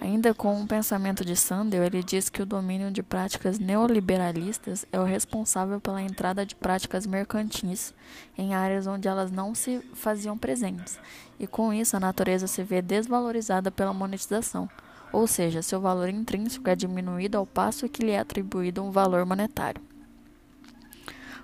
Ainda 0.00 0.34
com 0.34 0.60
o 0.60 0.66
pensamento 0.66 1.24
de 1.24 1.36
Sandel, 1.36 1.84
ele 1.84 2.02
diz 2.02 2.28
que 2.28 2.42
o 2.42 2.46
domínio 2.46 2.90
de 2.90 3.02
práticas 3.02 3.58
neoliberalistas 3.58 4.84
é 4.92 4.98
o 4.98 5.04
responsável 5.04 5.80
pela 5.80 6.02
entrada 6.02 6.44
de 6.44 6.54
práticas 6.54 7.06
mercantis 7.06 7.94
em 8.36 8.54
áreas 8.54 8.86
onde 8.86 9.08
elas 9.08 9.30
não 9.30 9.54
se 9.54 9.78
faziam 9.94 10.36
presentes, 10.36 10.98
e 11.38 11.46
com 11.46 11.72
isso 11.72 11.96
a 11.96 12.00
natureza 12.00 12.46
se 12.46 12.62
vê 12.62 12.82
desvalorizada 12.82 13.70
pela 13.70 13.94
monetização, 13.94 14.68
ou 15.12 15.26
seja, 15.26 15.62
seu 15.62 15.80
valor 15.80 16.08
intrínseco 16.08 16.68
é 16.68 16.74
diminuído 16.74 17.38
ao 17.38 17.46
passo 17.46 17.88
que 17.88 18.04
lhe 18.04 18.10
é 18.10 18.18
atribuído 18.18 18.82
um 18.82 18.90
valor 18.90 19.24
monetário. 19.24 19.80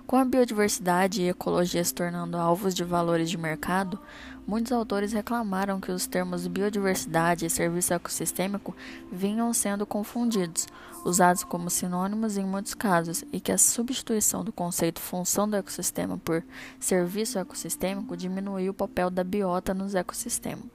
Com 0.05 0.17
a 0.17 0.25
biodiversidade 0.25 1.21
e 1.21 1.29
ecologia 1.29 1.83
se 1.83 1.93
tornando 1.93 2.35
alvos 2.35 2.73
de 2.73 2.83
valores 2.83 3.29
de 3.29 3.37
mercado, 3.37 3.97
muitos 4.45 4.71
autores 4.71 5.13
reclamaram 5.13 5.79
que 5.79 5.91
os 5.91 6.05
termos 6.05 6.47
biodiversidade 6.47 7.45
e 7.45 7.49
serviço 7.49 7.93
ecossistêmico 7.93 8.75
vinham 9.11 9.53
sendo 9.53 9.85
confundidos, 9.85 10.67
usados 11.05 11.43
como 11.43 11.69
sinônimos 11.69 12.35
em 12.35 12.45
muitos 12.45 12.73
casos, 12.73 13.23
e 13.31 13.39
que 13.39 13.51
a 13.51 13.57
substituição 13.57 14.43
do 14.43 14.51
conceito 14.51 14.99
função 14.99 15.49
do 15.49 15.55
ecossistema 15.55 16.17
por 16.17 16.43
serviço 16.79 17.39
ecossistêmico 17.39 18.17
diminuiu 18.17 18.71
o 18.71 18.75
papel 18.75 19.09
da 19.09 19.23
biota 19.23 19.73
nos 19.73 19.95
ecossistemas. 19.95 20.65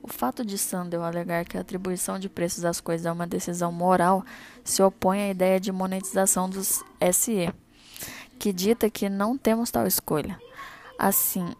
O 0.00 0.06
fato 0.06 0.44
de 0.44 0.56
Sandel 0.56 1.02
alegar 1.02 1.44
que 1.44 1.58
a 1.58 1.60
atribuição 1.60 2.20
de 2.20 2.28
preços 2.28 2.64
às 2.64 2.80
coisas 2.80 3.04
é 3.04 3.10
uma 3.10 3.26
decisão 3.26 3.72
moral 3.72 4.24
se 4.62 4.80
opõe 4.80 5.22
à 5.22 5.30
ideia 5.30 5.58
de 5.58 5.72
monetização 5.72 6.48
dos 6.48 6.84
SE 7.12 7.52
que 8.38 8.52
dita 8.52 8.88
que 8.88 9.08
não 9.08 9.36
temos 9.36 9.70
tal 9.70 9.86
escolha. 9.86 10.40
Assim, 10.98 11.54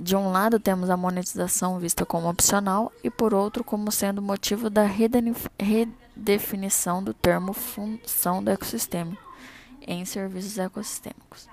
de 0.00 0.14
um 0.14 0.30
lado 0.30 0.60
temos 0.60 0.90
a 0.90 0.96
monetização 0.96 1.80
vista 1.80 2.06
como 2.06 2.28
opcional 2.28 2.92
e 3.02 3.10
por 3.10 3.34
outro 3.34 3.64
como 3.64 3.90
sendo 3.90 4.22
motivo 4.22 4.70
da 4.70 4.84
redefinição 5.58 7.02
do 7.02 7.12
termo 7.12 7.52
função 7.52 8.44
do 8.44 8.50
ecossistema 8.50 9.18
em 9.80 10.04
serviços 10.04 10.58
ecossistêmicos. 10.58 11.48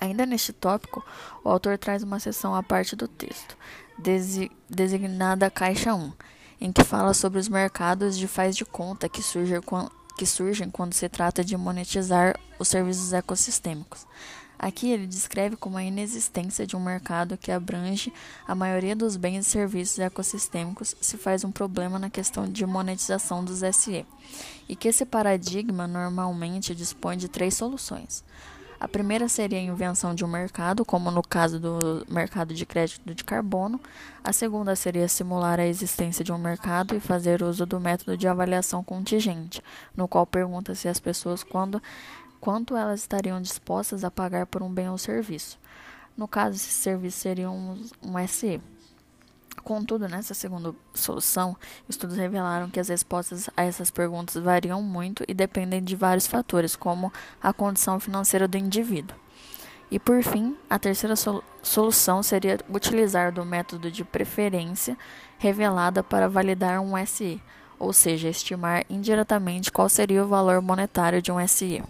Ainda 0.00 0.24
neste 0.24 0.52
tópico, 0.52 1.04
o 1.42 1.48
autor 1.48 1.76
traz 1.76 2.04
uma 2.04 2.20
seção 2.20 2.54
à 2.54 2.62
parte 2.62 2.94
do 2.94 3.08
texto, 3.08 3.56
designada 4.70 5.50
Caixa 5.50 5.92
1, 5.92 6.12
em 6.60 6.70
que 6.70 6.84
fala 6.84 7.12
sobre 7.12 7.40
os 7.40 7.48
mercados 7.48 8.16
de 8.16 8.28
faz 8.28 8.56
de 8.56 8.64
conta 8.64 9.08
que 9.08 9.22
surgem 9.22 9.60
que 10.18 10.26
surgem 10.26 10.68
quando 10.68 10.94
se 10.94 11.08
trata 11.08 11.44
de 11.44 11.56
monetizar 11.56 12.36
os 12.58 12.66
serviços 12.66 13.12
ecossistêmicos. 13.12 14.04
Aqui 14.58 14.90
ele 14.90 15.06
descreve 15.06 15.54
como 15.54 15.78
a 15.78 15.84
inexistência 15.84 16.66
de 16.66 16.74
um 16.74 16.80
mercado 16.80 17.38
que 17.38 17.52
abrange 17.52 18.12
a 18.44 18.52
maioria 18.52 18.96
dos 18.96 19.14
bens 19.14 19.46
e 19.46 19.48
serviços 19.48 20.00
ecossistêmicos 20.00 20.96
se 21.00 21.16
faz 21.16 21.44
um 21.44 21.52
problema 21.52 22.00
na 22.00 22.10
questão 22.10 22.50
de 22.50 22.66
monetização 22.66 23.44
dos 23.44 23.60
SE, 23.76 24.04
e 24.68 24.74
que 24.74 24.88
esse 24.88 25.06
paradigma 25.06 25.86
normalmente 25.86 26.74
dispõe 26.74 27.16
de 27.16 27.28
três 27.28 27.54
soluções. 27.54 28.24
A 28.80 28.86
primeira 28.86 29.28
seria 29.28 29.58
a 29.58 29.62
invenção 29.62 30.14
de 30.14 30.24
um 30.24 30.28
mercado, 30.28 30.84
como 30.84 31.10
no 31.10 31.20
caso 31.20 31.58
do 31.58 32.06
mercado 32.08 32.54
de 32.54 32.64
crédito 32.64 33.12
de 33.12 33.24
carbono. 33.24 33.80
A 34.22 34.32
segunda 34.32 34.76
seria 34.76 35.08
simular 35.08 35.58
a 35.58 35.66
existência 35.66 36.24
de 36.24 36.30
um 36.30 36.38
mercado 36.38 36.94
e 36.94 37.00
fazer 37.00 37.42
uso 37.42 37.66
do 37.66 37.80
método 37.80 38.16
de 38.16 38.28
avaliação 38.28 38.84
contingente, 38.84 39.60
no 39.96 40.06
qual 40.06 40.24
pergunta 40.24 40.76
se 40.76 40.86
as 40.86 41.00
pessoas 41.00 41.42
quando, 41.42 41.82
quanto 42.40 42.76
elas 42.76 43.00
estariam 43.00 43.42
dispostas 43.42 44.04
a 44.04 44.12
pagar 44.12 44.46
por 44.46 44.62
um 44.62 44.70
bem 44.70 44.88
ou 44.88 44.96
serviço. 44.96 45.58
No 46.16 46.28
caso, 46.28 46.54
esse 46.54 46.70
serviço 46.70 47.18
seria 47.18 47.50
um, 47.50 47.84
um 48.00 48.28
SE. 48.28 48.60
Contudo, 49.64 50.08
nessa 50.08 50.34
segunda 50.34 50.74
solução, 50.94 51.56
estudos 51.88 52.16
revelaram 52.16 52.70
que 52.70 52.80
as 52.80 52.88
respostas 52.88 53.50
a 53.56 53.62
essas 53.62 53.90
perguntas 53.90 54.42
variam 54.42 54.82
muito 54.82 55.24
e 55.28 55.34
dependem 55.34 55.82
de 55.82 55.94
vários 55.94 56.26
fatores, 56.26 56.74
como 56.76 57.12
a 57.42 57.52
condição 57.52 58.00
financeira 58.00 58.48
do 58.48 58.56
indivíduo. 58.56 59.16
E 59.90 59.98
por 59.98 60.22
fim, 60.22 60.56
a 60.68 60.78
terceira 60.78 61.14
solução 61.62 62.22
seria 62.22 62.58
utilizar 62.68 63.32
do 63.32 63.44
método 63.44 63.90
de 63.90 64.04
preferência 64.04 64.96
revelada 65.38 66.02
para 66.02 66.28
validar 66.28 66.80
um 66.80 66.94
SE, 67.06 67.40
ou 67.78 67.92
seja, 67.92 68.28
estimar 68.28 68.84
indiretamente 68.90 69.72
qual 69.72 69.88
seria 69.88 70.22
o 70.22 70.28
valor 70.28 70.60
monetário 70.60 71.22
de 71.22 71.32
um 71.32 71.46
SE. 71.48 71.82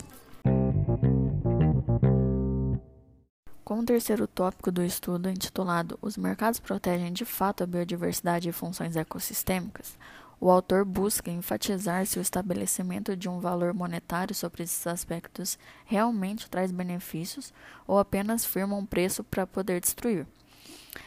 Com 3.68 3.80
o 3.80 3.84
terceiro 3.84 4.26
tópico 4.26 4.72
do 4.72 4.82
estudo, 4.82 5.28
intitulado 5.28 5.98
Os 6.00 6.16
mercados 6.16 6.58
protegem 6.58 7.12
de 7.12 7.26
fato 7.26 7.62
a 7.62 7.66
biodiversidade 7.66 8.48
e 8.48 8.52
funções 8.52 8.96
ecossistêmicas, 8.96 9.98
o 10.40 10.50
autor 10.50 10.86
busca 10.86 11.30
enfatizar 11.30 12.06
se 12.06 12.18
o 12.18 12.22
estabelecimento 12.22 13.14
de 13.14 13.28
um 13.28 13.40
valor 13.40 13.74
monetário 13.74 14.34
sobre 14.34 14.62
esses 14.62 14.86
aspectos 14.86 15.58
realmente 15.84 16.48
traz 16.48 16.72
benefícios 16.72 17.52
ou 17.86 17.98
apenas 17.98 18.42
firma 18.42 18.74
um 18.74 18.86
preço 18.86 19.22
para 19.22 19.46
poder 19.46 19.82
destruir. 19.82 20.26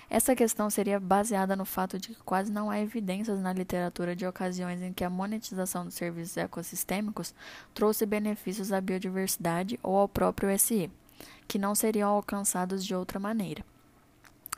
Essa 0.07 0.35
questão 0.35 0.69
seria 0.69 0.99
baseada 0.99 1.55
no 1.55 1.65
fato 1.65 1.97
de 1.97 2.09
que 2.09 2.23
quase 2.23 2.51
não 2.51 2.69
há 2.69 2.79
evidências 2.79 3.41
na 3.41 3.53
literatura 3.53 4.15
de 4.15 4.27
ocasiões 4.27 4.83
em 4.83 4.93
que 4.93 5.03
a 5.03 5.09
monetização 5.09 5.83
dos 5.83 5.95
serviços 5.95 6.37
ecossistêmicos 6.37 7.33
trouxe 7.73 8.05
benefícios 8.05 8.71
à 8.71 8.79
biodiversidade 8.79 9.79
ou 9.81 9.97
ao 9.97 10.07
próprio 10.07 10.55
SE 10.59 10.91
que 11.51 11.59
não 11.59 11.75
seriam 11.75 12.09
alcançados 12.09 12.85
de 12.85 12.95
outra 12.95 13.19
maneira. 13.19 13.61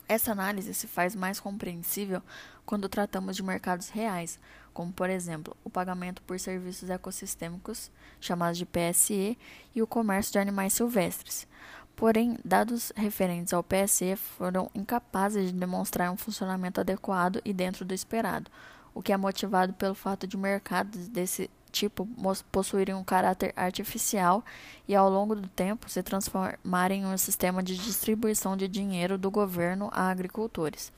Essa 0.08 0.30
análise 0.30 0.72
se 0.72 0.86
faz 0.86 1.16
mais 1.16 1.40
compreensível 1.40 2.22
quando 2.64 2.88
tratamos 2.88 3.34
de 3.34 3.42
mercados 3.42 3.88
reais, 3.88 4.38
como, 4.72 4.92
por 4.92 5.10
exemplo, 5.10 5.56
o 5.64 5.68
pagamento 5.70 6.22
por 6.22 6.38
serviços 6.38 6.88
ecossistêmicos, 6.88 7.90
chamados 8.20 8.58
de 8.58 8.64
PSE, 8.64 9.36
e 9.74 9.82
o 9.82 9.88
comércio 9.88 10.34
de 10.34 10.38
animais 10.38 10.72
silvestres. 10.72 11.48
Porém, 11.96 12.38
dados 12.44 12.92
referentes 12.94 13.52
ao 13.52 13.64
PSE 13.64 14.14
foram 14.14 14.70
incapazes 14.72 15.50
de 15.50 15.58
demonstrar 15.58 16.12
um 16.12 16.16
funcionamento 16.16 16.80
adequado 16.80 17.40
e 17.44 17.52
dentro 17.52 17.84
do 17.84 17.92
esperado, 17.92 18.48
o 18.94 19.02
que 19.02 19.12
é 19.12 19.16
motivado 19.16 19.72
pelo 19.72 19.96
fato 19.96 20.28
de 20.28 20.36
mercados 20.36 21.08
desse 21.08 21.50
tipo 21.74 22.08
possuírem 22.52 22.94
um 22.94 23.02
caráter 23.02 23.52
artificial 23.56 24.44
e, 24.86 24.94
ao 24.94 25.10
longo 25.10 25.34
do 25.34 25.48
tempo, 25.48 25.90
se 25.90 26.02
transformarem 26.02 27.02
em 27.02 27.06
um 27.06 27.18
sistema 27.18 27.62
de 27.62 27.76
distribuição 27.76 28.56
de 28.56 28.68
dinheiro 28.68 29.18
do 29.18 29.30
governo 29.30 29.90
a 29.92 30.08
agricultores. 30.08 30.92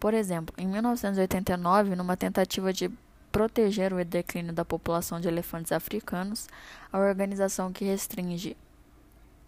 Por 0.00 0.14
exemplo, 0.14 0.54
em 0.56 0.66
1989, 0.66 1.94
numa 1.94 2.16
tentativa 2.16 2.72
de 2.72 2.90
proteger 3.30 3.92
o 3.92 4.02
declínio 4.02 4.52
da 4.52 4.64
população 4.64 5.20
de 5.20 5.28
elefantes 5.28 5.70
africanos, 5.70 6.48
a 6.90 6.98
organização 6.98 7.70
que 7.70 7.84
restringe 7.84 8.56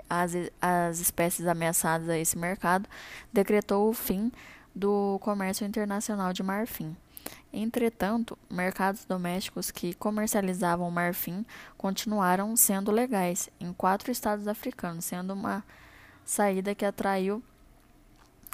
as, 0.08 0.32
as 0.60 1.00
espécies 1.00 1.46
ameaçadas 1.46 2.08
a 2.10 2.18
esse 2.18 2.36
mercado 2.36 2.86
decretou 3.32 3.88
o 3.88 3.94
fim 3.94 4.30
do 4.74 5.18
comércio 5.22 5.66
internacional 5.66 6.34
de 6.34 6.42
marfim. 6.42 6.94
Entretanto, 7.52 8.38
mercados 8.50 9.04
domésticos 9.04 9.70
que 9.70 9.92
comercializavam 9.92 10.90
marfim 10.90 11.44
continuaram 11.76 12.56
sendo 12.56 12.90
legais 12.90 13.50
em 13.60 13.72
quatro 13.74 14.10
estados 14.10 14.48
africanos, 14.48 15.04
sendo 15.04 15.34
uma 15.34 15.62
saída 16.24 16.74
que 16.74 16.84
atraiu 16.84 17.42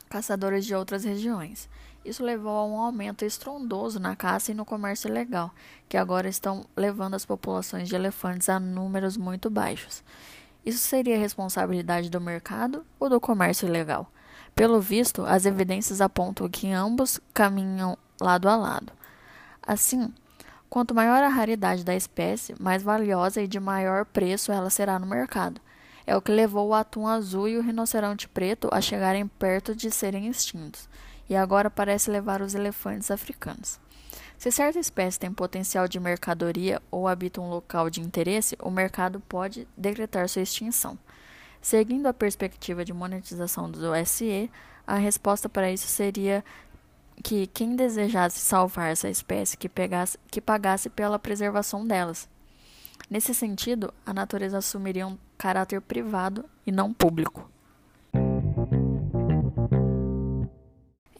caçadores 0.09 0.67
de 0.67 0.75
outras 0.75 1.05
regiões. 1.05 1.69
Isso 2.05 2.25
levou 2.25 2.57
a 2.57 2.65
um 2.65 2.81
aumento 2.81 3.25
estrondoso 3.25 4.01
na 4.01 4.17
caça 4.17 4.51
e 4.51 4.55
no 4.55 4.65
comércio 4.65 5.09
ilegal, 5.09 5.53
que 5.89 5.97
agora 5.97 6.29
estão 6.29 6.65
levando 6.77 7.15
as 7.15 7.25
populações 7.25 7.89
de 7.89 7.95
elefantes 7.95 8.49
a 8.49 8.59
números 8.59 9.17
muito 9.17 9.49
baixos. 9.49 10.03
Isso 10.65 10.79
seria 10.79 11.19
responsabilidade 11.19 12.11
do 12.11 12.21
mercado 12.21 12.85
ou 12.99 13.09
do 13.09 13.21
comércio 13.21 13.69
ilegal? 13.69 14.11
Pelo 14.55 14.81
visto, 14.81 15.25
as 15.25 15.47
evidências 15.47 16.01
apontam 16.01 16.49
que 16.49 16.73
ambos 16.73 17.21
caminham 17.33 17.97
lado 18.21 18.49
a 18.49 18.57
lado. 18.57 18.93
Assim, 19.63 20.13
quanto 20.69 20.95
maior 20.95 21.23
a 21.23 21.29
raridade 21.29 21.85
da 21.85 21.95
espécie, 21.95 22.55
mais 22.61 22.83
valiosa 22.83 23.43
e 23.43 23.49
de 23.49 23.61
maior 23.61 24.05
preço 24.05 24.53
ela 24.53 24.71
será 24.71 24.99
no 24.99 25.07
mercado. 25.07 25.61
É 26.07 26.17
o 26.17 26.23
que 26.23 26.33
levou 26.33 26.69
o 26.69 26.75
atum 26.75 27.07
azul 27.07 27.49
e 27.49 27.59
o 27.59 27.63
rinoceronte 27.63 28.29
preto 28.29 28.69
a 28.73 28.81
chegarem 28.81 29.27
perto 29.27 29.75
de 29.75 29.91
serem 29.91 30.27
extintos, 30.27 30.89
e 31.29 31.37
agora 31.37 31.69
parece 31.69 32.11
levar 32.11 32.41
os 32.41 32.55
elefantes 32.55 33.11
africanos. 33.11 33.79
Se 34.39 34.53
certa 34.53 34.79
espécie 34.79 35.19
tem 35.19 35.33
potencial 35.33 35.89
de 35.89 35.99
mercadoria 35.99 36.81
ou 36.91 37.09
habita 37.09 37.41
um 37.41 37.51
local 37.51 37.91
de 37.91 38.01
interesse, 38.01 38.57
o 38.63 38.71
mercado 38.71 39.21
pode 39.29 39.67
decretar 39.77 40.29
sua 40.29 40.43
extinção. 40.43 40.97
Seguindo 41.61 42.07
a 42.07 42.15
perspectiva 42.15 42.85
de 42.85 42.93
monetização 42.93 43.69
do 43.69 43.93
SE, 44.07 44.49
a 44.87 44.95
resposta 44.95 45.49
para 45.49 45.71
isso 45.71 45.89
seria 45.89 46.45
que 47.23 47.47
quem 47.49 47.77
desejasse 47.77 48.39
salvar 48.39 48.93
essa 48.93 49.09
espécie 49.09 49.57
que, 49.57 49.69
pegasse, 49.69 50.19
que 50.31 50.41
pagasse 50.41 50.89
pela 50.89 51.19
preservação 51.19 51.87
delas. 51.87 52.29
Nesse 53.11 53.35
sentido, 53.35 53.93
a 54.05 54.13
natureza 54.13 54.59
assumiria 54.59 55.07
um 55.07 55.19
caráter 55.37 55.81
privado 55.81 56.45
e 56.67 56.73
não 56.73 56.93
público. 56.93 57.51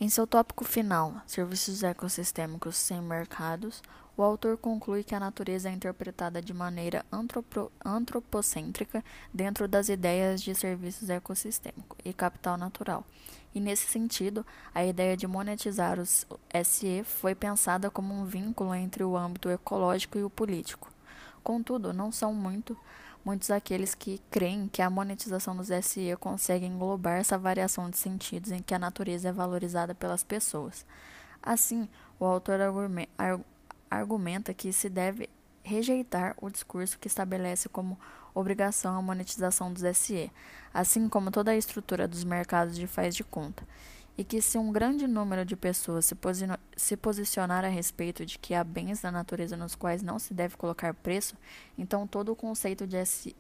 Em 0.01 0.09
seu 0.09 0.27
tópico 0.27 0.65
final, 0.65 1.15
Serviços 1.27 1.83
ecossistêmicos 1.83 2.77
sem 2.77 3.01
mercados, 3.01 3.83
o 4.19 4.23
autor 4.23 4.59
conclui 4.59 5.05
que 5.05 5.15
a 5.15 5.21
natureza 5.21 5.69
é 5.69 5.73
interpretada 5.73 6.43
de 6.43 6.53
maneira 6.53 7.07
antropo 7.11 7.71
antropocêntrica 7.85 9.05
dentro 9.33 9.69
das 9.69 9.89
ideias 9.89 10.43
de 10.43 10.57
serviços 10.57 11.09
ecossistêmicos 11.09 11.97
e 12.05 12.13
capital 12.13 12.57
natural. 12.57 13.07
E 13.55 13.61
nesse 13.61 13.87
sentido, 13.87 14.45
a 14.75 14.85
ideia 14.85 15.17
de 15.17 15.29
monetizar 15.29 16.01
os 16.01 16.27
SE 16.65 17.05
foi 17.05 17.33
pensada 17.33 17.93
como 17.93 18.13
um 18.13 18.25
vínculo 18.25 18.75
entre 18.75 19.05
o 19.05 19.17
âmbito 19.17 19.49
ecológico 19.51 20.19
e 20.19 20.25
o 20.25 20.31
político. 20.31 20.93
Contudo, 21.45 21.93
não 21.93 22.11
são 22.11 22.35
muito 22.35 22.77
muitos 23.25 23.51
aqueles 23.51 23.95
que 23.95 24.21
creem 24.31 24.69
que 24.69 24.83
a 24.83 24.91
monetização 24.91 25.55
dos 25.55 25.69
SE 25.85 26.17
consegue 26.19 26.67
englobar 26.67 27.19
essa 27.19 27.39
variação 27.39 27.89
de 27.89 27.99
sentidos 27.99 28.51
em 28.51 28.63
que 28.63 28.75
a 28.75 28.79
natureza 28.79 29.29
é 29.29 29.33
valorizada 29.33 29.95
pelas 29.95 30.25
pessoas. 30.25 30.85
Assim, 31.43 31.89
o 32.19 32.25
autor 32.25 32.61
argumenta 32.61 33.39
que 34.57 34.73
se 34.73 34.89
deve 34.89 35.29
rejeitar 35.63 36.35
o 36.41 36.49
discurso 36.49 36.99
que 36.99 37.09
estabelece 37.09 37.69
como 37.69 37.99
obrigação 38.35 38.97
a 38.97 39.03
monetização 39.03 39.73
dos 39.73 39.83
SE, 39.97 40.31
assim 40.73 41.09
como 41.09 41.31
toda 41.31 41.51
a 41.51 41.57
estrutura 41.57 42.09
dos 42.09 42.25
mercados 42.25 42.77
de 42.77 42.87
faz 42.87 43.15
de 43.15 43.25
conta, 43.25 43.63
e 44.17 44.25
que 44.25 44.41
se 44.41 44.59
um 44.59 44.73
grande 44.73 45.07
número 45.07 45.45
de 45.45 45.57
pessoas 45.57 46.07
se, 46.07 46.15
posi 46.15 46.47
se 46.77 46.97
posicionar 46.97 47.65
a 47.65 47.69
respeito 47.69 48.25
de 48.25 48.39
que 48.39 48.55
há 48.55 48.65
bens 48.65 49.01
da 49.01 49.11
natureza 49.11 49.57
nos 49.57 49.75
quais 49.75 50.03
não 50.03 50.19
se 50.19 50.35
deve 50.35 50.57
colocar 50.57 50.95
preço, 50.95 51.37
então 51.77 52.07
todo 52.07 52.33
o 52.33 52.37
conceito 52.37 52.87
de 52.87 53.05
SE 53.05 53.37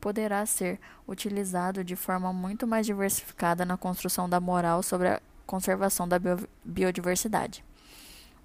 poderá 0.00 0.44
ser 0.44 0.78
utilizado 1.06 1.82
de 1.82 1.96
forma 1.96 2.32
muito 2.32 2.66
mais 2.66 2.84
diversificada 2.84 3.64
na 3.64 3.76
construção 3.76 4.28
da 4.28 4.38
moral 4.40 4.82
sobre 4.82 5.08
a 5.08 5.22
conservação 5.46 6.06
da 6.06 6.20
biodiversidade. 6.62 7.64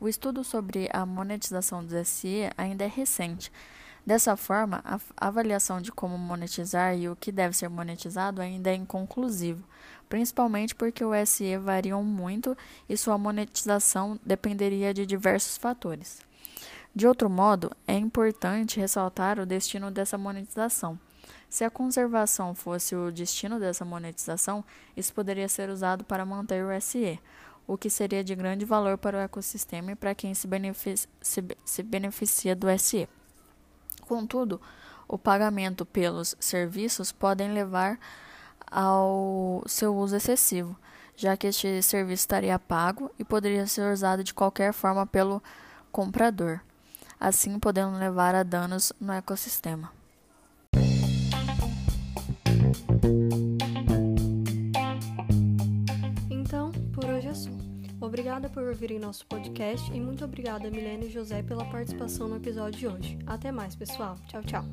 O 0.03 0.09
estudo 0.09 0.43
sobre 0.43 0.89
a 0.91 1.05
monetização 1.05 1.81
do 1.81 2.03
SE 2.03 2.49
ainda 2.57 2.83
é 2.83 2.89
recente. 2.89 3.49
Dessa 4.05 4.35
forma, 4.35 4.83
a 4.83 4.99
avaliação 5.15 5.79
de 5.79 5.93
como 5.93 6.17
monetizar 6.17 6.93
e 6.97 7.07
o 7.07 7.15
que 7.15 7.31
deve 7.31 7.55
ser 7.55 7.69
monetizado 7.69 8.41
ainda 8.41 8.69
é 8.69 8.75
inconclusivo, 8.75 9.63
principalmente 10.09 10.75
porque 10.75 11.05
o 11.05 11.13
SE 11.25 11.55
variam 11.55 12.03
muito 12.03 12.53
e 12.89 12.97
sua 12.97 13.17
monetização 13.17 14.19
dependeria 14.25 14.93
de 14.93 15.05
diversos 15.05 15.55
fatores. 15.55 16.19
De 16.93 17.07
outro 17.07 17.29
modo, 17.29 17.71
é 17.87 17.93
importante 17.93 18.81
ressaltar 18.81 19.39
o 19.39 19.45
destino 19.45 19.89
dessa 19.89 20.17
monetização. 20.17 20.99
Se 21.49 21.63
a 21.63 21.69
conservação 21.69 22.53
fosse 22.53 22.93
o 22.93 23.09
destino 23.09 23.57
dessa 23.57 23.85
monetização, 23.85 24.65
isso 24.97 25.13
poderia 25.13 25.47
ser 25.47 25.69
usado 25.69 26.03
para 26.03 26.25
manter 26.25 26.65
o 26.65 26.81
SE, 26.81 27.17
o 27.67 27.77
que 27.77 27.89
seria 27.89 28.23
de 28.23 28.35
grande 28.35 28.65
valor 28.65 28.97
para 28.97 29.17
o 29.17 29.21
ecossistema 29.21 29.91
e 29.91 29.95
para 29.95 30.13
quem 30.13 30.33
se 30.33 30.47
beneficia, 30.47 31.09
se, 31.21 31.43
se 31.63 31.83
beneficia 31.83 32.55
do 32.55 32.67
SE. 32.77 33.07
Contudo, 34.07 34.59
o 35.07 35.17
pagamento 35.17 35.85
pelos 35.85 36.35
serviços 36.39 37.11
podem 37.11 37.53
levar 37.53 37.99
ao 38.69 39.63
seu 39.67 39.95
uso 39.95 40.15
excessivo, 40.15 40.75
já 41.15 41.37
que 41.37 41.47
este 41.47 41.81
serviço 41.81 42.21
estaria 42.21 42.57
pago 42.57 43.11
e 43.17 43.23
poderia 43.23 43.67
ser 43.67 43.91
usado 43.93 44.23
de 44.23 44.33
qualquer 44.33 44.73
forma 44.73 45.05
pelo 45.05 45.41
comprador, 45.91 46.59
assim 47.19 47.59
podendo 47.59 47.97
levar 47.97 48.35
a 48.35 48.43
danos 48.43 48.91
no 48.99 49.13
ecossistema. 49.13 49.91
Obrigada 58.13 58.47
por 58.47 58.61
ouvirem 58.61 58.99
nosso 58.99 59.25
podcast 59.25 59.91
e 59.91 59.99
muito 59.99 60.23
obrigada, 60.23 60.69
Milena 60.69 61.03
e 61.03 61.09
José, 61.09 61.41
pela 61.41 61.65
participação 61.65 62.27
no 62.27 62.35
episódio 62.35 62.79
de 62.79 62.87
hoje. 62.87 63.19
Até 63.25 63.51
mais, 63.51 63.75
pessoal. 63.75 64.15
Tchau, 64.27 64.43
tchau. 64.43 64.63